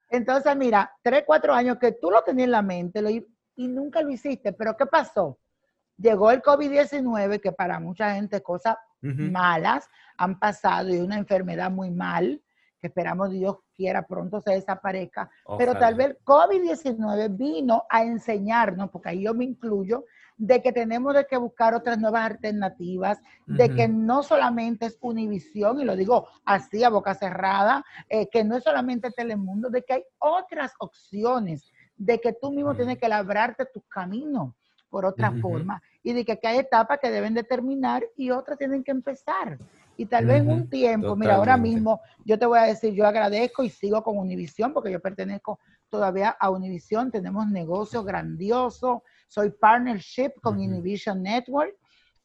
[0.08, 3.10] Entonces, mira, tres, cuatro años que tú lo tenías en la mente, lo,
[3.56, 4.52] y nunca lo hiciste.
[4.52, 5.38] Pero ¿qué pasó?
[5.96, 11.90] Llegó el COVID-19, que para mucha gente cosas malas han pasado y una enfermedad muy
[11.90, 12.42] mal,
[12.80, 15.30] que esperamos Dios quiera pronto se desaparezca.
[15.58, 20.04] Pero tal vez el COVID-19 vino a enseñarnos, porque ahí yo me incluyo,
[20.36, 25.80] de que tenemos de que buscar otras nuevas alternativas, de que no solamente es Univisión,
[25.80, 29.94] y lo digo así a boca cerrada, eh, que no es solamente Telemundo, de que
[29.94, 34.54] hay otras opciones de que tú mismo tienes que labrarte tu camino
[34.94, 35.82] por otra forma.
[36.04, 39.58] Y de que, hay etapas que deben de terminar y otras tienen que empezar.
[39.96, 43.06] Y tal vez en un tiempo, mira, ahora mismo yo te voy a decir, yo
[43.06, 49.50] agradezco y sigo con Univisión porque yo pertenezco todavía a Univisión, tenemos negocios grandiosos, soy
[49.50, 51.74] partnership con Univision Network,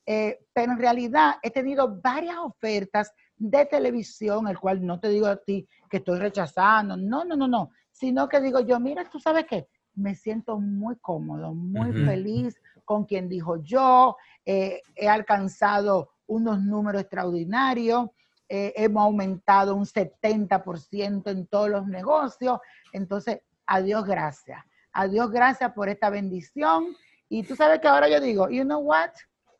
[0.05, 5.27] eh, pero en realidad he tenido varias ofertas de televisión, el cual no te digo
[5.27, 9.19] a ti que estoy rechazando, no, no, no, no, sino que digo yo, mira, tú
[9.19, 16.11] sabes qué, me siento muy cómodo, muy feliz con quien dijo yo, eh, he alcanzado
[16.27, 18.09] unos números extraordinarios,
[18.47, 22.59] eh, hemos aumentado un 70% en todos los negocios,
[22.93, 24.63] entonces, adiós, gracias.
[24.93, 26.95] Adiós, gracias por esta bendición.
[27.27, 29.11] Y tú sabes que ahora yo digo, you know what?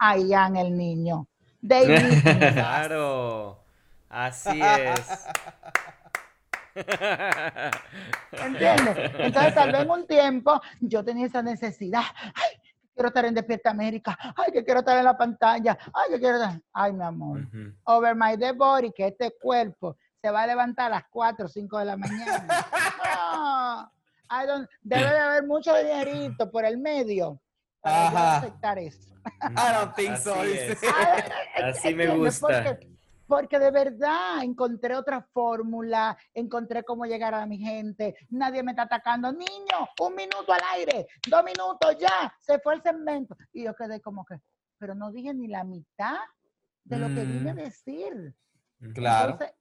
[0.01, 1.27] en el niño.
[1.61, 2.23] David.
[2.53, 3.59] claro,
[4.07, 5.27] así es.
[8.31, 9.11] ¿Entiendes?
[9.17, 12.03] Entonces, tal vez en un tiempo yo tenía esa necesidad.
[12.35, 12.59] Ay,
[12.93, 14.17] quiero estar en Despierta América.
[14.35, 15.77] Ay, que quiero estar en la pantalla.
[15.93, 16.61] Ay, que quiero estar.
[16.73, 17.47] Ay, mi amor.
[17.83, 21.49] Over my dead body, que este cuerpo se va a levantar a las 4 o
[21.49, 22.45] 5 de la mañana.
[24.81, 27.39] debe de haber mucho dinerito por el medio
[27.81, 29.09] para aceptar eso.
[29.41, 30.35] I don't think so.
[31.63, 32.98] Así me gusta porque
[33.29, 39.31] de verdad encontré otra fórmula, encontré cómo llegar a mi gente, nadie me está atacando,
[39.31, 43.37] niño, un minuto al aire, dos minutos ya, se fue el segmento.
[43.53, 44.41] Y yo quedé como que,
[44.79, 46.17] pero no dije ni la mitad
[46.83, 47.57] de lo que vine a mm.
[47.57, 48.35] decir.
[48.93, 49.33] Claro.
[49.33, 49.55] Entonces,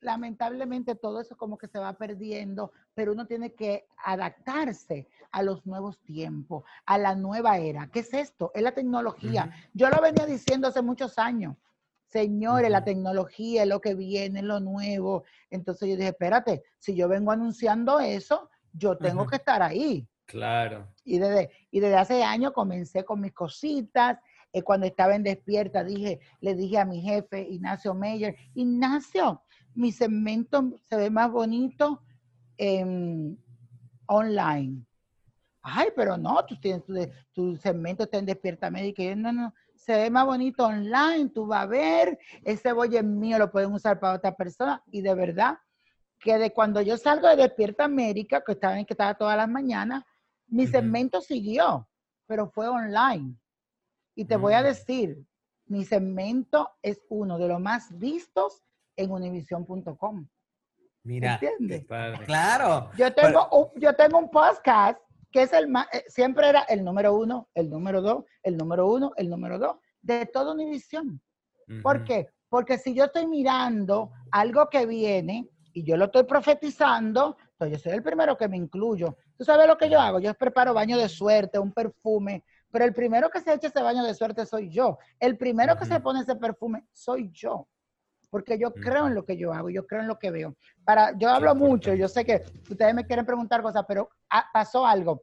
[0.00, 5.66] lamentablemente todo eso como que se va perdiendo, pero uno tiene que adaptarse a los
[5.66, 7.88] nuevos tiempos, a la nueva era.
[7.88, 8.52] ¿Qué es esto?
[8.54, 9.50] Es la tecnología.
[9.72, 11.56] Yo lo venía diciendo hace muchos años.
[12.12, 15.24] Señores, la tecnología es lo que viene, lo nuevo.
[15.48, 20.06] Entonces yo dije, espérate, si yo vengo anunciando eso, yo tengo que estar ahí.
[20.26, 20.92] Claro.
[21.04, 24.18] Y desde, y desde hace años comencé con mis cositas.
[24.52, 29.42] Eh, cuando estaba en despierta, dije, le dije a mi jefe, Ignacio Meyer, Ignacio,
[29.74, 32.02] mi segmento se ve más bonito
[34.04, 34.84] online.
[35.62, 36.94] Ay, pero no, tú tienes tu,
[37.32, 39.02] tu segmento está en despierta médica.
[39.02, 39.54] Y yo, no, no,
[39.84, 43.98] se ve más bonito online, tú vas a ver, ese bolle mío lo pueden usar
[43.98, 45.58] para otra persona y de verdad
[46.20, 50.04] que de cuando yo salgo de Despierta América, que estaba, que estaba todas las mañanas,
[50.46, 51.88] mi segmento siguió,
[52.28, 53.34] pero fue online.
[54.14, 54.64] Y te voy a mm.
[54.64, 55.26] decir,
[55.66, 58.62] mi segmento es uno de los más vistos
[58.94, 60.28] en univision.com.
[61.02, 61.84] Mira, ¿Entiendes?
[62.24, 62.90] claro.
[62.96, 65.00] Yo tengo, un, yo tengo un podcast
[65.32, 68.86] que es el más, eh, siempre era el número uno, el número dos, el número
[68.86, 71.20] uno, el número dos, de toda Univision.
[71.82, 72.28] ¿Por qué?
[72.50, 77.82] Porque si yo estoy mirando algo que viene y yo lo estoy profetizando, entonces yo
[77.82, 79.16] soy el primero que me incluyo.
[79.38, 80.20] ¿Tú sabes lo que yo hago?
[80.20, 84.04] Yo preparo baño de suerte, un perfume, pero el primero que se echa ese baño
[84.04, 84.98] de suerte soy yo.
[85.18, 87.68] El primero que se pone ese perfume soy yo.
[88.32, 90.56] Porque yo creo en lo que yo hago, yo creo en lo que veo.
[90.86, 94.08] Para, yo hablo mucho, yo sé que ustedes me quieren preguntar cosas, pero
[94.54, 95.22] pasó algo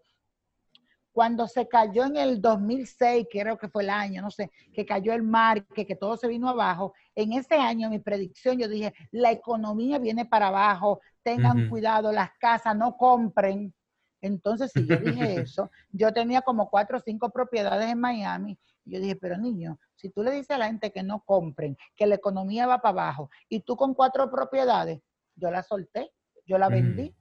[1.12, 5.12] cuando se cayó en el 2006, creo que fue el año, no sé, que cayó
[5.12, 8.94] el mar, que, que todo se vino abajo, en ese año mi predicción yo dije,
[9.12, 13.74] la economía viene para abajo, tengan cuidado, las casas no compren,
[14.22, 18.58] entonces, si yo dije eso, yo tenía como cuatro o cinco propiedades en Miami.
[18.90, 22.08] Yo dije, pero niño, si tú le dices a la gente que no compren, que
[22.08, 25.02] la economía va para abajo, y tú con cuatro propiedades,
[25.36, 26.12] yo la solté,
[26.46, 27.16] yo la vendí.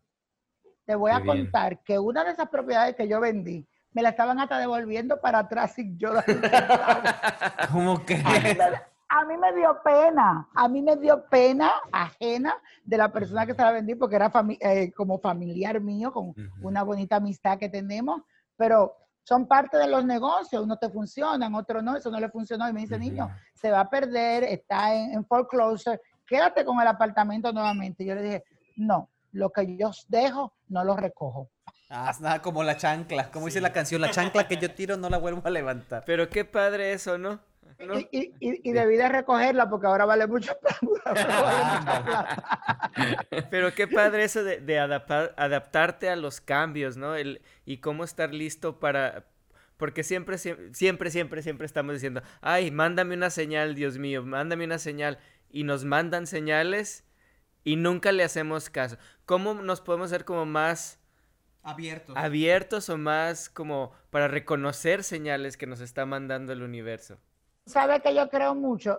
[0.84, 4.38] Te voy a contar que una de esas propiedades que yo vendí, me la estaban
[4.38, 6.12] hasta devolviendo para atrás sin yo
[7.72, 8.22] ¿Cómo que?
[9.08, 12.54] a mí me dio pena, a mí me dio pena ajena
[12.84, 16.82] de la persona que se la vendí porque era eh, como familiar mío, con una
[16.82, 18.22] bonita amistad que tenemos,
[18.56, 18.96] pero
[19.28, 22.72] son parte de los negocios, uno te funcionan, otro no, eso no le funcionó y
[22.72, 27.52] me dice, niño, se va a perder, está en, en, foreclosure, quédate con el apartamento
[27.52, 28.06] nuevamente.
[28.06, 28.44] Yo le dije,
[28.76, 31.50] no, lo que yo dejo, no lo recojo.
[31.90, 35.10] Ah, nada como la chancla, como dice la canción, la chancla que yo tiro no
[35.10, 36.04] la vuelvo a levantar.
[36.06, 37.38] Pero qué padre eso, ¿no?
[37.80, 40.52] Y, y, debí de recogerla porque ahora vale mucho
[43.50, 47.14] Pero qué padre eso de, adaptarte a los cambios, ¿no?
[47.14, 49.28] El, y cómo estar listo para...
[49.76, 54.78] Porque siempre, siempre, siempre, siempre estamos diciendo, ay, mándame una señal, Dios mío, mándame una
[54.78, 55.20] señal.
[55.48, 57.04] Y nos mandan señales
[57.62, 58.98] y nunca le hacemos caso.
[59.24, 60.98] ¿Cómo nos podemos ser como más...
[61.62, 62.16] Abiertos.
[62.16, 67.20] Abiertos o más como para reconocer señales que nos está mandando el universo.
[67.68, 68.98] ¿Sabes que yo creo mucho?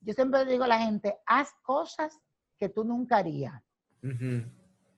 [0.00, 2.16] Yo siempre digo a la gente, haz cosas
[2.56, 3.60] que tú nunca harías.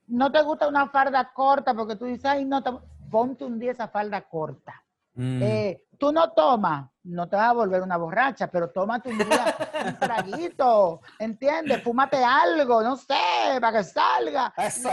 [0.07, 2.61] No te gusta una falda corta porque tú dices, ay, no,
[3.09, 4.83] ponte un día esa falda corta.
[5.15, 5.41] Mm.
[5.41, 9.55] Eh, tú no tomas, no te vas a volver una borracha, pero tómate un día
[9.87, 11.81] un traguito, ¿entiendes?
[11.81, 13.15] Fúmate algo, no sé,
[13.59, 14.53] para que salga.
[14.57, 14.89] Eso.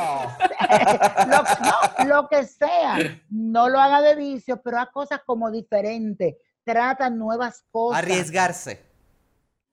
[1.28, 2.96] lo, no, lo que sea.
[3.28, 6.36] No lo haga de vicio, pero haz cosas como diferentes
[6.66, 8.02] tratan nuevas cosas.
[8.02, 8.84] Arriesgarse.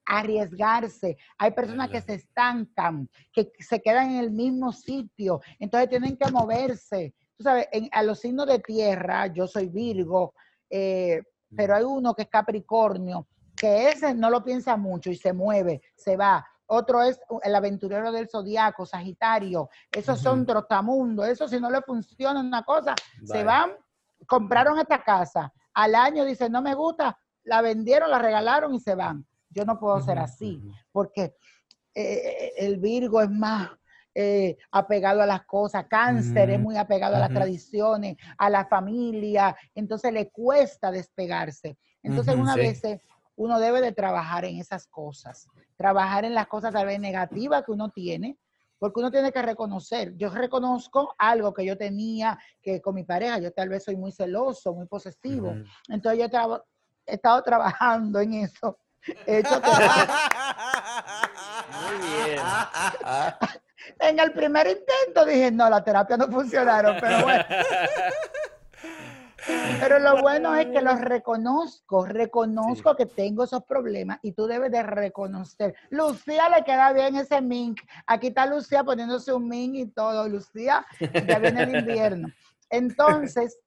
[0.06, 1.18] Arriesgarse.
[1.40, 6.32] Hay personas que se estancan, que se quedan en el mismo sitio, entonces tienen que
[6.32, 7.16] moverse.
[7.36, 10.36] Tú sabes, a los signos de tierra, yo soy Virgo,
[10.70, 11.24] eh,
[11.56, 15.82] pero hay uno que es Capricornio, que ese no lo piensa mucho y se mueve,
[15.96, 16.46] se va.
[16.68, 19.70] Otro es el aventurero del zodiaco, Sagitario.
[19.92, 21.28] Esos son trotamundos.
[21.28, 23.72] Eso si no le funciona una cosa, se van,
[24.28, 28.96] compraron esta casa al año dicen, no me gusta, la vendieron, la regalaron y se
[28.96, 29.26] van.
[29.50, 30.62] Yo no puedo ser así,
[30.92, 31.36] porque
[31.94, 33.70] eh, el Virgo es más
[34.16, 39.56] eh, apegado a las cosas, cáncer es muy apegado a las tradiciones, a la familia,
[39.76, 41.78] entonces le cuesta despegarse.
[42.02, 42.82] Entonces una vez
[43.36, 45.48] uno debe de trabajar en esas cosas,
[45.78, 48.38] trabajar en las cosas tal vez negativas que uno tiene,
[48.84, 53.40] porque uno tiene que reconocer, yo reconozco algo que yo tenía que con mi pareja,
[53.40, 55.56] yo tal vez soy muy celoso, muy posesivo,
[55.88, 56.26] entonces yo
[57.06, 58.78] he estado trabajando en eso.
[59.26, 59.62] He hecho
[61.72, 62.42] muy bien.
[64.00, 67.46] en el primer intento dije, no, la terapia no funcionaron, pero bueno.
[69.80, 74.72] Pero lo bueno es que los reconozco, reconozco que tengo esos problemas y tú debes
[74.72, 75.76] de reconocer.
[75.90, 77.82] Lucía le queda bien ese mink.
[78.08, 80.28] Aquí está Lucía poniéndose un mink y todo.
[80.30, 82.30] Lucía, ya viene el invierno.
[82.70, 83.60] Entonces,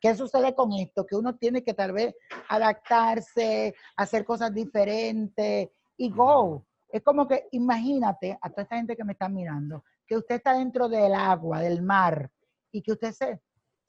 [0.00, 1.06] ¿qué sucede con esto?
[1.06, 2.14] Que uno tiene que tal vez
[2.48, 6.66] adaptarse, hacer cosas diferentes y go.
[6.88, 10.54] Es como que imagínate a toda esta gente que me está mirando, que usted está
[10.54, 12.30] dentro del agua, del mar,
[12.72, 13.40] y que usted se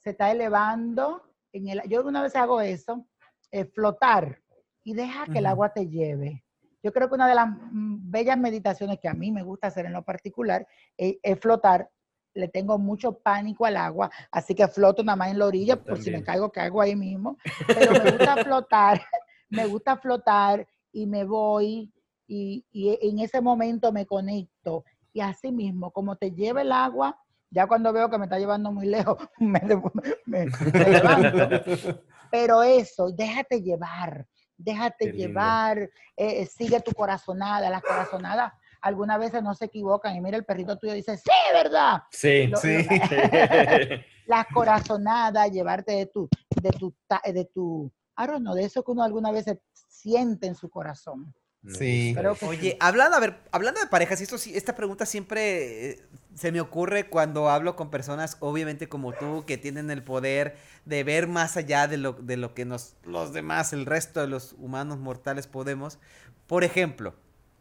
[0.01, 1.23] se está elevando.
[1.53, 3.05] En el, yo una vez hago eso,
[3.51, 4.41] eh, flotar
[4.83, 6.43] y deja que el agua te lleve.
[6.83, 9.85] Yo creo que una de las mm, bellas meditaciones que a mí me gusta hacer
[9.85, 11.89] en lo particular es, flotar.
[12.33, 16.01] Le tengo mucho pánico al agua, así que floto nada más en la orilla por
[16.01, 17.37] si me caigo, caigo ahí mismo.
[17.67, 19.01] Pero me gusta flotar,
[19.49, 21.93] me gusta flotar y me voy
[22.25, 24.85] y, y en ese momento me conecto.
[25.11, 27.19] Y así mismo, como te lleva el agua,
[27.51, 29.59] ya cuando veo que me está llevando muy lejos, me,
[30.25, 32.01] levanto.
[32.31, 34.25] Pero eso, déjate llevar,
[34.57, 40.37] déjate llevar, eh, sigue tu corazonada, las corazonadas algunas veces no se equivocan y mira
[40.37, 42.01] el perrito tuyo dice, sí, ¿verdad?
[42.11, 42.77] Sí, sí.
[44.25, 46.27] las corazonadas, llevarte de tu,
[46.61, 46.93] de tu,
[47.25, 49.45] de tu, I don't know, de eso que uno alguna vez
[49.87, 51.33] siente en su corazón.
[51.67, 52.15] Sí.
[52.47, 55.99] Oye, hablando, a ver, hablando de parejas, esto sí, esta pregunta siempre eh,
[56.35, 61.03] se me ocurre cuando hablo con personas, obviamente como tú, que tienen el poder de
[61.03, 64.53] ver más allá de lo, de lo que nos, los demás, el resto de los
[64.53, 65.99] humanos mortales podemos.
[66.47, 67.13] Por ejemplo,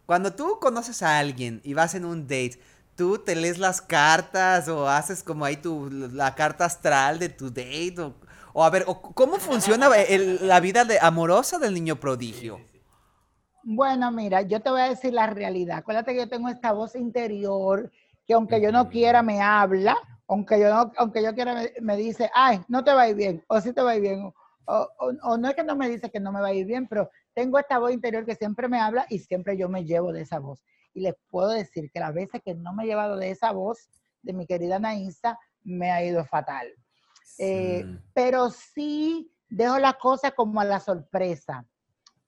[0.06, 2.60] cuando tú conoces a alguien y vas en un date,
[2.96, 7.48] tú te lees las cartas o haces como ahí tu, la carta astral de tu
[7.48, 8.12] date
[8.52, 12.60] o, a ver, ¿cómo funciona la vida de, amorosa del niño prodigio?
[13.62, 15.78] Bueno, mira, yo te voy a decir la realidad.
[15.78, 17.90] Acuérdate que yo tengo esta voz interior
[18.30, 19.96] que aunque yo no quiera me habla,
[20.28, 23.44] aunque yo no, aunque yo quiera me, dice, ay, no te va a ir bien,
[23.48, 24.32] o sí te va a ir bien,
[24.66, 27.10] o, no es que no me dice que no me va a ir bien, pero
[27.34, 30.38] tengo esta voz interior que siempre me habla y siempre yo me llevo de esa
[30.38, 30.62] voz.
[30.94, 33.88] Y les puedo decir que las veces que no me he llevado de esa voz
[34.22, 36.68] de mi querida Naísa, me ha ido fatal.
[37.36, 41.66] Eh, pero sí dejo las cosas como a la sorpresa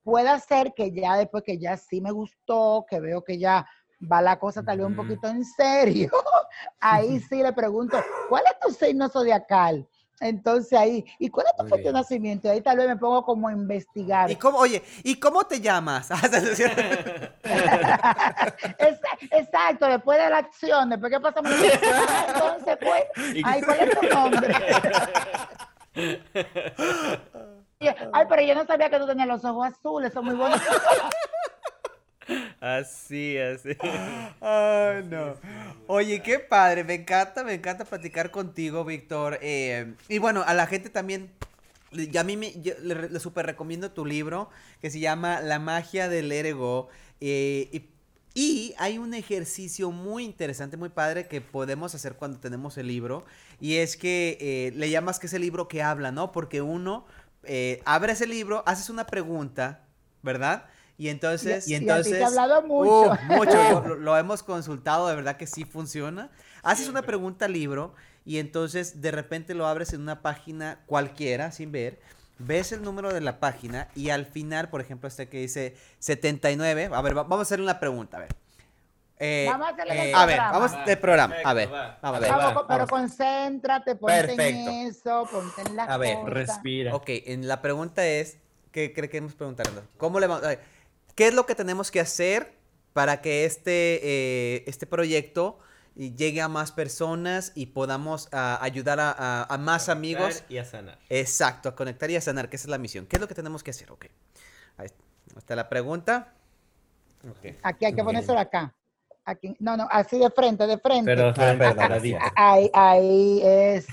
[0.03, 3.67] puede ser que ya después que ya sí me gustó, que veo que ya
[4.11, 6.11] va la cosa tal vez un poquito en serio,
[6.81, 9.87] ahí sí le pregunto, ¿cuál es tu signo zodiacal?
[10.23, 12.49] Entonces ahí, ¿y cuál es tu fecha de nacimiento?
[12.49, 14.31] Ahí tal vez me pongo como a investigar.
[14.31, 16.11] ¿Y cómo, oye, ¿y cómo te llamas?
[19.33, 21.51] Exacto, después de la acción, después que pasamos.
[21.53, 23.03] Entonces, pues,
[23.45, 24.57] ahí, ¿cuál es tu nombre?
[28.13, 30.63] Ay, pero yo no sabía que tú tenías los ojos azules, son muy bonitos.
[32.63, 33.71] Así, así.
[34.41, 35.35] Ay, no.
[35.89, 39.41] Oye, qué padre, me encanta, me encanta platicar contigo, Víctor.
[39.43, 41.33] Eh, y bueno, a la gente también,
[41.91, 42.53] y a mí me,
[42.83, 44.49] le, le super recomiendo tu libro
[44.81, 46.89] que se llama La magia del ergo.
[47.21, 52.79] Eh, y, y, hay un ejercicio muy interesante, muy padre que podemos hacer cuando tenemos
[52.79, 53.25] el libro.
[53.59, 56.31] Y es que eh, le llamas que es el libro que habla, ¿no?
[56.31, 57.07] Porque uno
[57.85, 59.85] abres el libro, haces una pregunta,
[60.23, 60.67] ¿verdad?
[60.99, 63.17] Y entonces, y, entonces, te hablado mucho.
[63.29, 66.31] mucho, lo, hemos consultado, de verdad que sí funciona.
[66.63, 71.51] Haces una pregunta al libro y entonces de repente lo abres en una página cualquiera,
[71.51, 71.99] sin ver,
[72.39, 76.91] ves el número de la página y al final, por ejemplo, este que dice 79,
[76.93, 78.29] a ver, vamos a hacer una pregunta, a ver.
[79.25, 81.37] Eh, vamos a, eh, a ver, vamos de programa.
[81.45, 82.33] A ver, vamos, a ver.
[82.67, 86.95] pero concéntrate, ponte en eso, ponte en la A ver, respira.
[86.95, 88.39] Ok, en la pregunta es,
[88.73, 89.85] ¿qué queremos preguntarnos?
[89.97, 90.45] ¿Cómo le vamos,
[91.15, 92.55] ¿Qué es lo que tenemos que hacer
[92.93, 95.59] para que este, eh, este proyecto
[95.95, 100.45] llegue a más personas y podamos ah, ayudar a, a, más amigos?
[100.49, 100.99] Y a sanar.
[101.09, 103.07] Exacto, a conectar y a sanar, que esa es la misión.
[103.07, 103.91] ¿Qué es lo que tenemos que hacer?
[103.93, 104.07] Ok.
[104.79, 104.89] Ahí
[105.37, 106.33] está la pregunta.
[107.39, 107.59] Okay.
[107.63, 108.75] Aquí hay que ponérselo acá.
[109.25, 111.15] Aquí, no, no, así de frente, de frente.
[111.15, 111.33] Pero,
[112.35, 113.87] ahí, ahí es.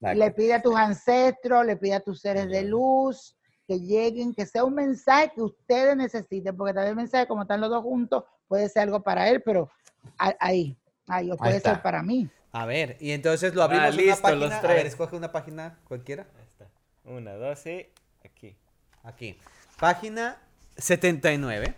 [0.00, 3.37] le pide a tus ancestros, le pide a tus seres de luz
[3.68, 7.42] que lleguen, que sea un mensaje que ustedes necesiten, porque tal vez el mensaje, como
[7.42, 9.70] están los dos juntos, puede ser algo para él, pero
[10.16, 10.74] ahí,
[11.06, 12.30] ahí, o puede ser para mí.
[12.50, 14.46] A ver, y entonces lo abrimos ah, en una página.
[14.46, 14.70] Los tres.
[14.70, 16.26] A ver, escoge una página cualquiera.
[16.38, 16.66] Ahí está.
[17.04, 17.86] Una, dos y
[18.24, 18.56] aquí.
[19.02, 19.36] Aquí.
[19.78, 20.38] Página
[20.78, 21.74] 79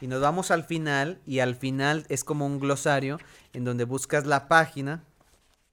[0.00, 3.18] y nos vamos al final y al final es como un glosario
[3.52, 5.04] en donde buscas la página.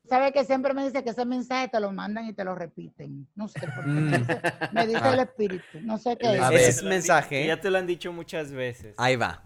[0.08, 3.28] Sabe que siempre me dice que ese mensaje te lo mandan y te lo repiten.
[3.36, 3.89] No sé por qué.
[4.72, 5.80] Me dice, el espíritu.
[5.82, 6.78] No sé qué es.
[6.78, 7.45] Ese mensaje.
[7.45, 8.93] Ya te lo han dicho muchas veces.
[8.97, 9.43] Ahí va.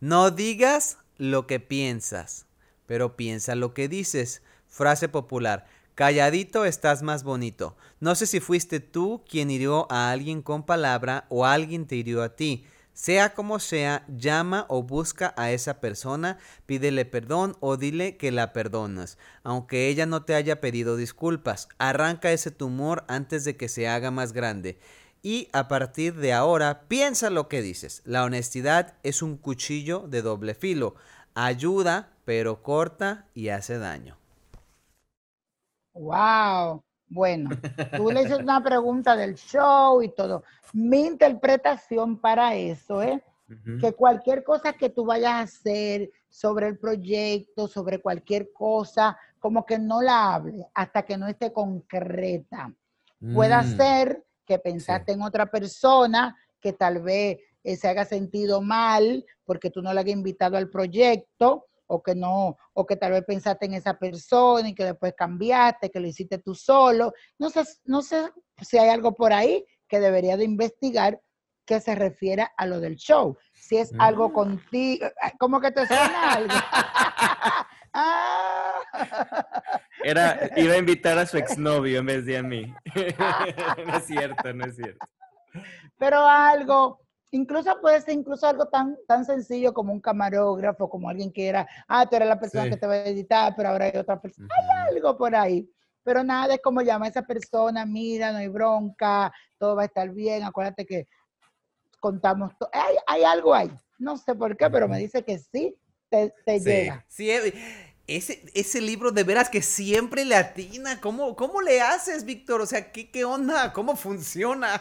[0.00, 2.46] No digas lo que piensas,
[2.86, 4.42] pero piensa lo que dices.
[4.66, 5.66] Frase popular.
[5.94, 7.76] Calladito estás más bonito.
[8.00, 12.22] No sé si fuiste tú quien hirió a alguien con palabra o alguien te hirió
[12.22, 12.64] a ti.
[13.00, 16.36] Sea como sea, llama o busca a esa persona,
[16.66, 21.70] pídele perdón o dile que la perdonas, aunque ella no te haya pedido disculpas.
[21.78, 24.78] Arranca ese tumor antes de que se haga más grande.
[25.22, 28.02] Y a partir de ahora, piensa lo que dices.
[28.04, 30.94] La honestidad es un cuchillo de doble filo.
[31.34, 34.18] Ayuda, pero corta y hace daño.
[35.94, 36.82] Wow.
[37.10, 37.50] Bueno,
[37.96, 40.44] tú le hiciste una pregunta del show y todo.
[40.72, 43.20] Mi interpretación para eso es
[43.80, 49.66] que cualquier cosa que tú vayas a hacer sobre el proyecto, sobre cualquier cosa, como
[49.66, 52.72] que no la hable hasta que no esté concreta.
[53.34, 53.76] Puede mm.
[53.76, 59.70] ser que pensaste en otra persona que tal vez eh, se haga sentido mal porque
[59.70, 63.66] tú no la hayas invitado al proyecto o que no, o que tal vez pensaste
[63.66, 67.12] en esa persona y que después cambiaste, que lo hiciste tú solo.
[67.38, 68.30] No sé, no sé
[68.62, 71.20] si hay algo por ahí que debería de investigar,
[71.66, 73.36] que se refiere a lo del show.
[73.54, 74.32] Si es algo mm.
[74.32, 75.06] contigo,
[75.38, 76.54] ¿cómo que te suena algo?
[77.92, 78.82] Ah.
[80.04, 82.72] Era, iba a invitar a su exnovio en vez de a mí.
[83.84, 85.04] no es cierto, no es cierto.
[85.98, 87.00] Pero algo,
[87.30, 91.68] incluso puede ser incluso algo tan, tan sencillo como un camarógrafo, como alguien que era,
[91.88, 94.48] ah, tú eres la persona que te va a editar, pero ahora hay otra persona.
[94.58, 95.70] Hay algo por ahí.
[96.02, 99.86] Pero nada es como llama a esa persona, mira, no hay bronca, todo va a
[99.86, 101.06] estar bien, acuérdate que
[102.00, 105.76] contamos, hay, hay algo ahí, no sé por qué, pero me dice que sí,
[106.08, 107.04] te, llega.
[107.06, 107.52] Sí, eh,
[108.06, 112.62] ese, ese libro de veras que siempre le atina, ¿cómo, cómo le haces, Víctor?
[112.62, 113.74] O sea, ¿qué, ¿qué onda?
[113.74, 114.80] ¿Cómo funciona?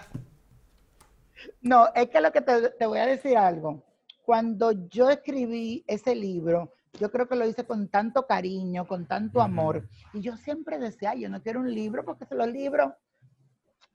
[1.62, 3.84] No, es que lo que te, te voy a decir algo.
[4.26, 9.42] Cuando yo escribí ese libro, yo creo que lo hice con tanto cariño, con tanto
[9.42, 9.88] amor.
[10.14, 12.92] Y yo siempre decía, yo no quiero un libro porque los libros,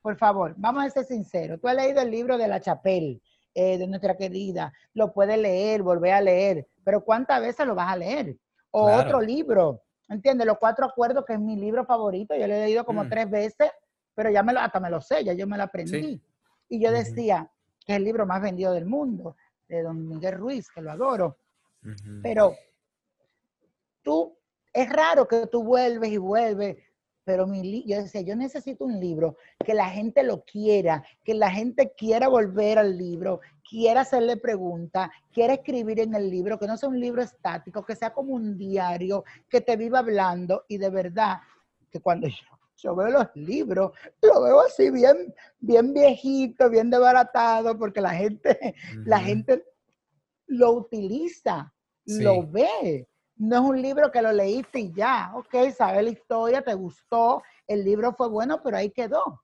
[0.03, 1.61] por favor, vamos a ser sinceros.
[1.61, 3.21] Tú has leído el libro de La Chapelle,
[3.55, 7.93] eh, de nuestra querida, lo puedes leer, volver a leer, pero ¿cuántas veces lo vas
[7.93, 8.37] a leer?
[8.73, 10.45] O otro libro, ¿entiendes?
[10.45, 13.09] Los Cuatro Acuerdos, que es mi libro favorito, yo lo he leído como mm.
[13.09, 13.71] tres veces,
[14.13, 16.21] pero ya me lo, hasta me lo sé, ya yo me lo aprendí.
[16.69, 17.51] Y yo decía
[17.85, 19.37] que es el libro más vendido del mundo,
[19.69, 21.39] de don Miguel Ruiz, que lo adoro.
[22.23, 22.55] Pero
[24.03, 24.37] tú,
[24.73, 26.77] es raro que tú vuelves y vuelves,
[27.25, 31.51] pero mi yo decía, yo necesito un libro que la gente lo quiera, que la
[31.51, 36.77] gente quiera volver al libro, quiera hacerle preguntas, quiera escribir en el libro, que no
[36.77, 40.91] sea un libro estático, que sea como un diario, que te viva hablando y de
[40.91, 41.39] verdad
[41.91, 48.01] que cuando yo, veo los libros, lo veo así bien, bien viejito, bien desbaratado, porque
[48.01, 49.65] la gente, la gente
[50.47, 51.73] lo utiliza,
[52.05, 53.09] lo ve.
[53.37, 57.43] No es un libro que lo leíste y ya, ok, sabes la historia, te gustó,
[57.67, 59.41] el libro fue bueno, pero ahí quedó.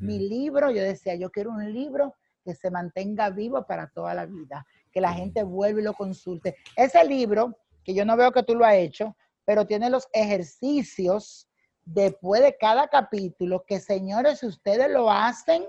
[0.00, 4.26] Mi libro, yo decía, yo quiero un libro que se mantenga vivo para toda la
[4.26, 6.56] vida, que la gente vuelva y lo consulte.
[6.74, 11.47] Ese libro, que yo no veo que tú lo has hecho, pero tiene los ejercicios
[11.92, 15.64] después de cada capítulo, que señores, si ustedes lo hacen,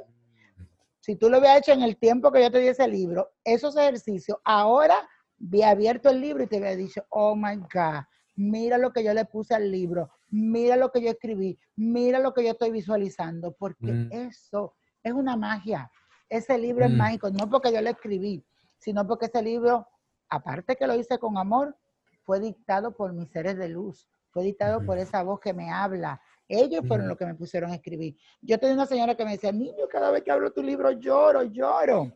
[1.00, 3.78] si tú lo habías hecho en el tiempo que yo te di ese libro, esos
[3.78, 5.08] ejercicios, ahora
[5.42, 8.04] había abierto el libro y te había dicho, oh my God,
[8.36, 12.34] mira lo que yo le puse al libro, mira lo que yo escribí, mira lo
[12.34, 14.10] que yo estoy visualizando, porque mm.
[14.12, 15.90] eso es una magia.
[16.28, 16.98] Ese libro es mm.
[16.98, 18.46] mágico, no porque yo lo escribí,
[18.78, 19.88] sino porque ese libro,
[20.30, 21.78] aparte que lo hice con amor,
[22.24, 26.22] fue dictado por mis seres de luz, fue dictado por esa voz que me habla.
[26.48, 28.18] Ellos fueron los que me pusieron a escribir.
[28.42, 31.44] Yo tenía una señora que me decía, niño, cada vez que hablo tu libro lloro,
[31.44, 32.12] lloro.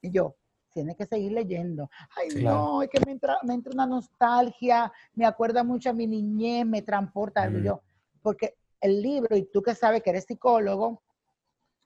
[0.00, 0.36] Y yo,
[0.72, 1.90] tiene que seguir leyendo.
[2.16, 6.06] Ay, no, es que me entra, me entra una nostalgia, me acuerda mucho a mi
[6.06, 7.50] niñez, me transporta.
[7.50, 7.82] Yo,
[8.22, 11.02] porque el libro, y tú que sabes que eres psicólogo,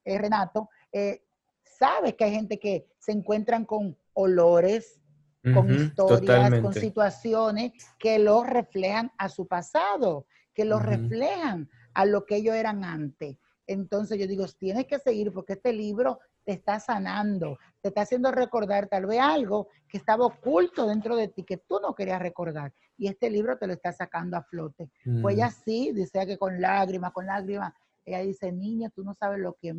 [0.05, 1.25] eh, Renato, eh,
[1.65, 5.01] sabes que hay gente que se encuentran con olores,
[5.53, 12.25] con historias, con situaciones que lo reflejan a su pasado, que lo reflejan a lo
[12.25, 13.37] que ellos eran antes.
[13.67, 18.31] Entonces yo digo, tienes que seguir porque este libro te está sanando, te está haciendo
[18.31, 22.73] recordar tal vez algo que estaba oculto dentro de ti, que tú no querías recordar.
[22.97, 24.91] Y este libro te lo está sacando a flote.
[25.23, 27.73] Pues ella sí, dice que con lágrimas, con lágrimas,
[28.05, 29.75] ella dice, niña, tú no sabes lo que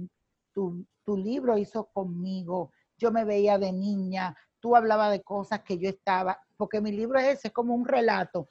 [0.52, 2.72] tu, tu libro hizo conmigo.
[2.98, 4.36] Yo me veía de niña,
[4.66, 7.86] tú hablabas de cosas que yo estaba, porque mi libro es ese, es como un
[7.86, 8.48] relato.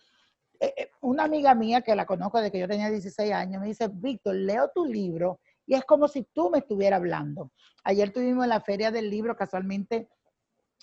[0.61, 3.67] Eh, eh, una amiga mía que la conozco desde que yo tenía 16 años me
[3.67, 7.51] dice, Víctor, leo tu libro y es como si tú me estuvieras hablando.
[7.83, 10.09] Ayer tuvimos la feria del libro casualmente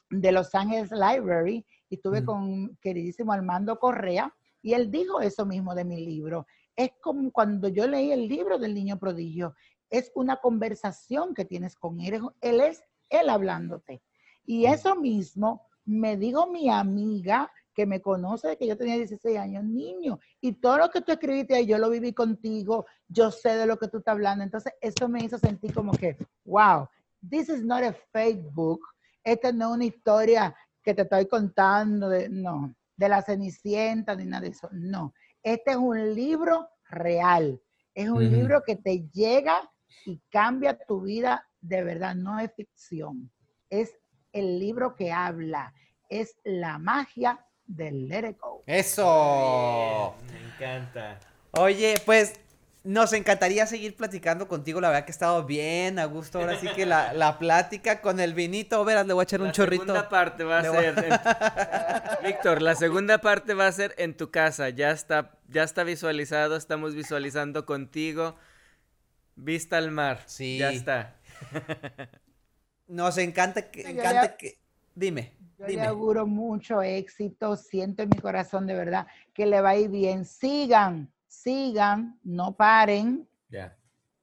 [0.10, 5.74] de Los Ángeles Library y estuve con queridísimo Armando Correa y él dijo eso mismo
[5.76, 6.46] de mi libro.
[6.76, 9.56] Es como cuando yo leí el libro del niño prodigio,
[9.90, 14.02] es una conversación que tienes con él, él es él hablándote.
[14.46, 19.38] Y eso mismo me dijo mi amiga que me conoce de que yo tenía 16
[19.38, 23.56] años, niño, y todo lo que tú escribiste ahí, yo lo viví contigo, yo sé
[23.56, 24.44] de lo que tú estás hablando.
[24.44, 26.88] Entonces, eso me hizo sentir como que, wow,
[27.30, 28.82] this is not a fake book.
[29.24, 34.26] Esta no es una historia que te estoy contando, de, no, de la Cenicienta ni
[34.26, 34.68] nada de eso.
[34.72, 37.62] No, este es un libro real.
[37.94, 39.70] Es un libro que te llega
[40.06, 42.16] y cambia tu vida de verdad.
[42.16, 43.30] No es ficción.
[43.70, 44.01] Es
[44.34, 45.74] el libro que habla.
[46.10, 48.64] Es la magia del Let It Go.
[48.66, 50.16] Eso.
[50.32, 51.20] me encanta.
[51.52, 52.34] Oye, pues
[52.84, 54.82] nos encantaría seguir platicando contigo.
[54.82, 56.40] La verdad que ha estado bien a gusto.
[56.40, 58.84] Ahora sí que la, la plática con el vinito.
[58.84, 59.86] Verás, le voy a echar un chorrito.
[59.86, 62.24] La segunda parte va a ser.
[62.24, 64.70] Víctor, la segunda parte va a ser en tu casa.
[64.70, 66.56] Ya está, ya está visualizado.
[66.56, 68.36] Estamos visualizando contigo.
[69.36, 70.24] Vista al mar.
[70.26, 70.58] Sí.
[70.58, 71.16] Ya está.
[72.92, 74.60] Nos encanta que, encanta que,
[74.94, 75.38] dime.
[75.58, 79.76] Yo le auguro mucho éxito, siento en mi corazón de verdad que le va a
[79.78, 80.26] ir bien.
[80.26, 83.26] Sigan, sigan, no paren.
[83.48, 83.78] Ya.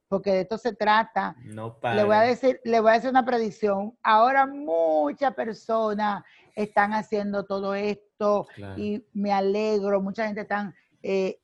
[0.06, 1.34] Porque de esto se trata.
[1.44, 1.96] No paren.
[1.96, 3.96] Le voy a decir, le voy a decir una predicción.
[4.02, 6.22] Ahora muchas personas
[6.54, 11.40] están haciendo todo esto y me alegro, mucha gente están eh,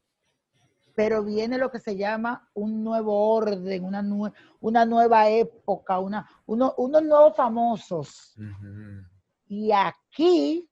[0.95, 4.05] pero viene lo que se llama un nuevo orden, una,
[4.61, 8.37] una nueva época, una, unos nuevos famosos.
[9.47, 10.69] Y aquí,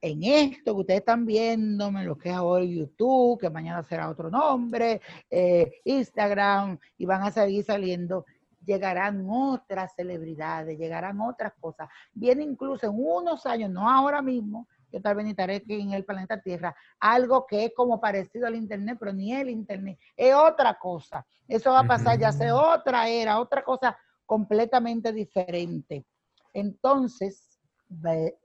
[0.00, 4.30] en esto que ustedes están viéndome, lo que es ahora YouTube, que mañana será otro
[4.30, 8.24] nombre, eh, Instagram, y van a seguir saliendo,
[8.64, 11.88] llegarán otras celebridades, llegarán otras cosas.
[12.12, 16.04] Viene incluso en unos años, no ahora mismo, yo tal vez necesitaré que en el
[16.04, 20.78] planeta Tierra, algo que es como parecido al Internet, pero ni el Internet, es otra
[20.78, 21.26] cosa.
[21.48, 26.04] Eso va a pasar ya sea otra era, otra cosa completamente diferente.
[26.52, 27.58] Entonces,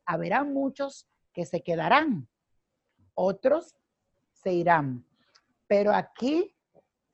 [0.06, 2.28] habrá muchos que se quedarán,
[3.16, 3.76] otros
[4.34, 5.06] se irán.
[5.68, 6.54] Pero aquí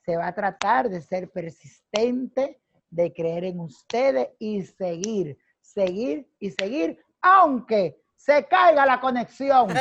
[0.03, 2.59] se va a tratar de ser persistente,
[2.89, 9.69] de creer en ustedes y seguir, seguir y seguir, aunque se caiga la conexión.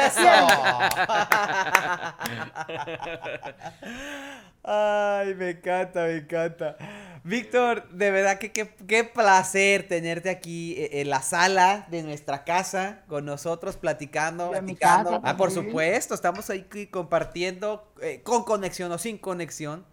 [4.63, 6.77] Ay, me encanta, me encanta.
[7.25, 13.03] Víctor, de verdad que qué placer tenerte aquí eh, en la sala de nuestra casa
[13.09, 15.21] con nosotros platicando, platicando.
[15.25, 19.85] ah, por supuesto, estamos ahí compartiendo eh, con conexión o sin conexión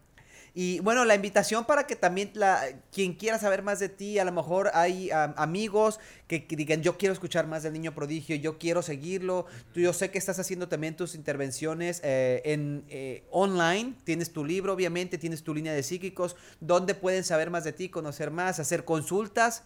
[0.56, 4.26] y bueno, la invitación para que también la, quien quiera saber más de ti, a
[4.26, 8.84] lo mejor hay amigos que, digan, yo quiero escuchar más del niño prodigio, yo quiero
[8.84, 9.48] seguirlo.
[9.74, 14.46] Tú, yo sé que estás haciendo también tus intervenciones eh, en eh, online, tienes tu
[14.46, 16.36] libro, obviamente, tienes tu línea de psíquicos.
[16.60, 19.64] ¿Dónde pueden saber más de ti, conocer más, hacer consultas?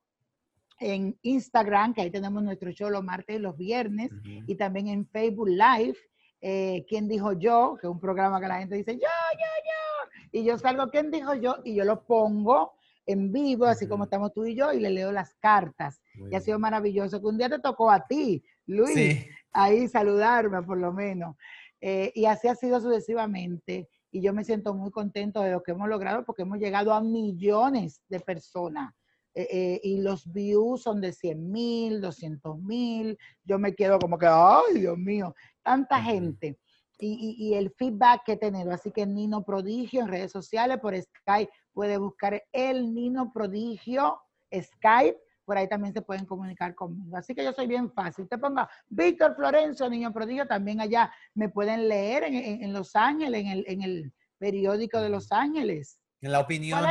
[0.79, 5.05] en Instagram, que ahí tenemos nuestro show los martes y los viernes, y también en
[5.05, 5.97] Facebook Live,
[6.41, 7.77] eh, ¿Quién dijo yo?
[7.79, 10.29] Que es un programa que la gente dice yo, yo, yo.
[10.31, 11.57] Y yo salgo, ¿quién dijo yo?
[11.63, 12.73] Y yo lo pongo
[13.05, 16.01] en vivo, así como estamos tú y yo, y le leo las cartas.
[16.31, 17.19] y ha sido maravilloso.
[17.19, 21.35] Que un día te tocó a ti, Luis, ahí saludarme por lo menos.
[21.81, 23.89] Eh, y así ha sido sucesivamente.
[24.11, 27.01] Y yo me siento muy contento de lo que hemos logrado porque hemos llegado a
[27.01, 28.93] millones de personas.
[29.35, 33.17] Eh, y los views son de 100 mil, 200 mil.
[33.43, 35.33] Yo me quedo como que, ay, Dios mío,
[35.69, 36.57] tanta gente
[36.97, 38.71] y, el feedback que he tenido.
[38.71, 44.19] Así que Nino Prodigio en redes sociales, por Skype puede buscar el Nino Prodigio
[44.51, 45.17] Skype.
[45.45, 47.15] Por ahí también se pueden comunicar conmigo.
[47.15, 48.27] Así que yo soy bien fácil.
[48.27, 50.47] Te ponga Víctor Florencio, Niño Prodigio.
[50.47, 55.99] También allá me pueden leer en, Los Ángeles, en el, periódico de Los Ángeles.
[56.21, 56.83] En la opinión.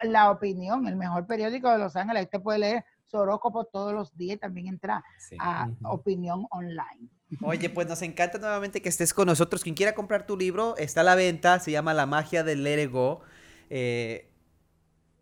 [0.00, 2.28] La opinión, el mejor periódico de Los Ángeles.
[2.28, 4.40] Te puede leer su horóscopo todos los días.
[4.40, 5.04] También entra
[5.38, 7.13] a Opinión Online.
[7.42, 9.62] Oye, pues nos encanta nuevamente que estés con nosotros.
[9.62, 12.90] Quien quiera comprar tu libro, está a la venta, se llama La magia del Let
[13.70, 14.30] eh,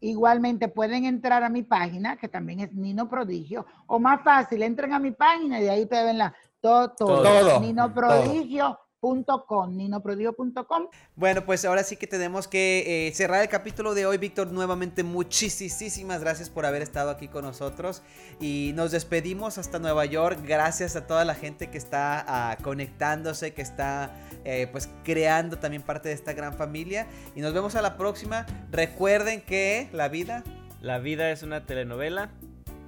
[0.00, 4.92] Igualmente pueden entrar a mi página, que también es Nino Prodigio, o más fácil, entren
[4.92, 8.78] a mi página y de ahí te ven la, todo, todo, Nino Prodigio.
[9.02, 10.86] Com.
[11.16, 14.52] Bueno, pues ahora sí que tenemos que eh, cerrar el capítulo de hoy, Víctor.
[14.52, 18.02] Nuevamente, muchísimas gracias por haber estado aquí con nosotros.
[18.40, 20.38] Y nos despedimos hasta Nueva York.
[20.46, 25.82] Gracias a toda la gente que está ah, conectándose, que está eh, pues creando también
[25.82, 27.08] parte de esta gran familia.
[27.34, 28.46] Y nos vemos a la próxima.
[28.70, 30.44] Recuerden que la vida...
[30.80, 32.30] La vida es una telenovela.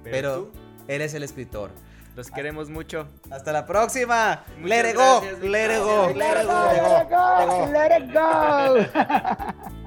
[0.03, 0.49] Pero,
[0.87, 1.71] eres el escritor.
[2.15, 3.07] Los queremos mucho.
[3.29, 4.43] Hasta la próxima.
[4.63, 5.21] Let it go.
[5.41, 6.13] Let it go.
[6.15, 6.63] Let it go.
[6.71, 7.71] Let it go.
[7.71, 9.75] Let it go.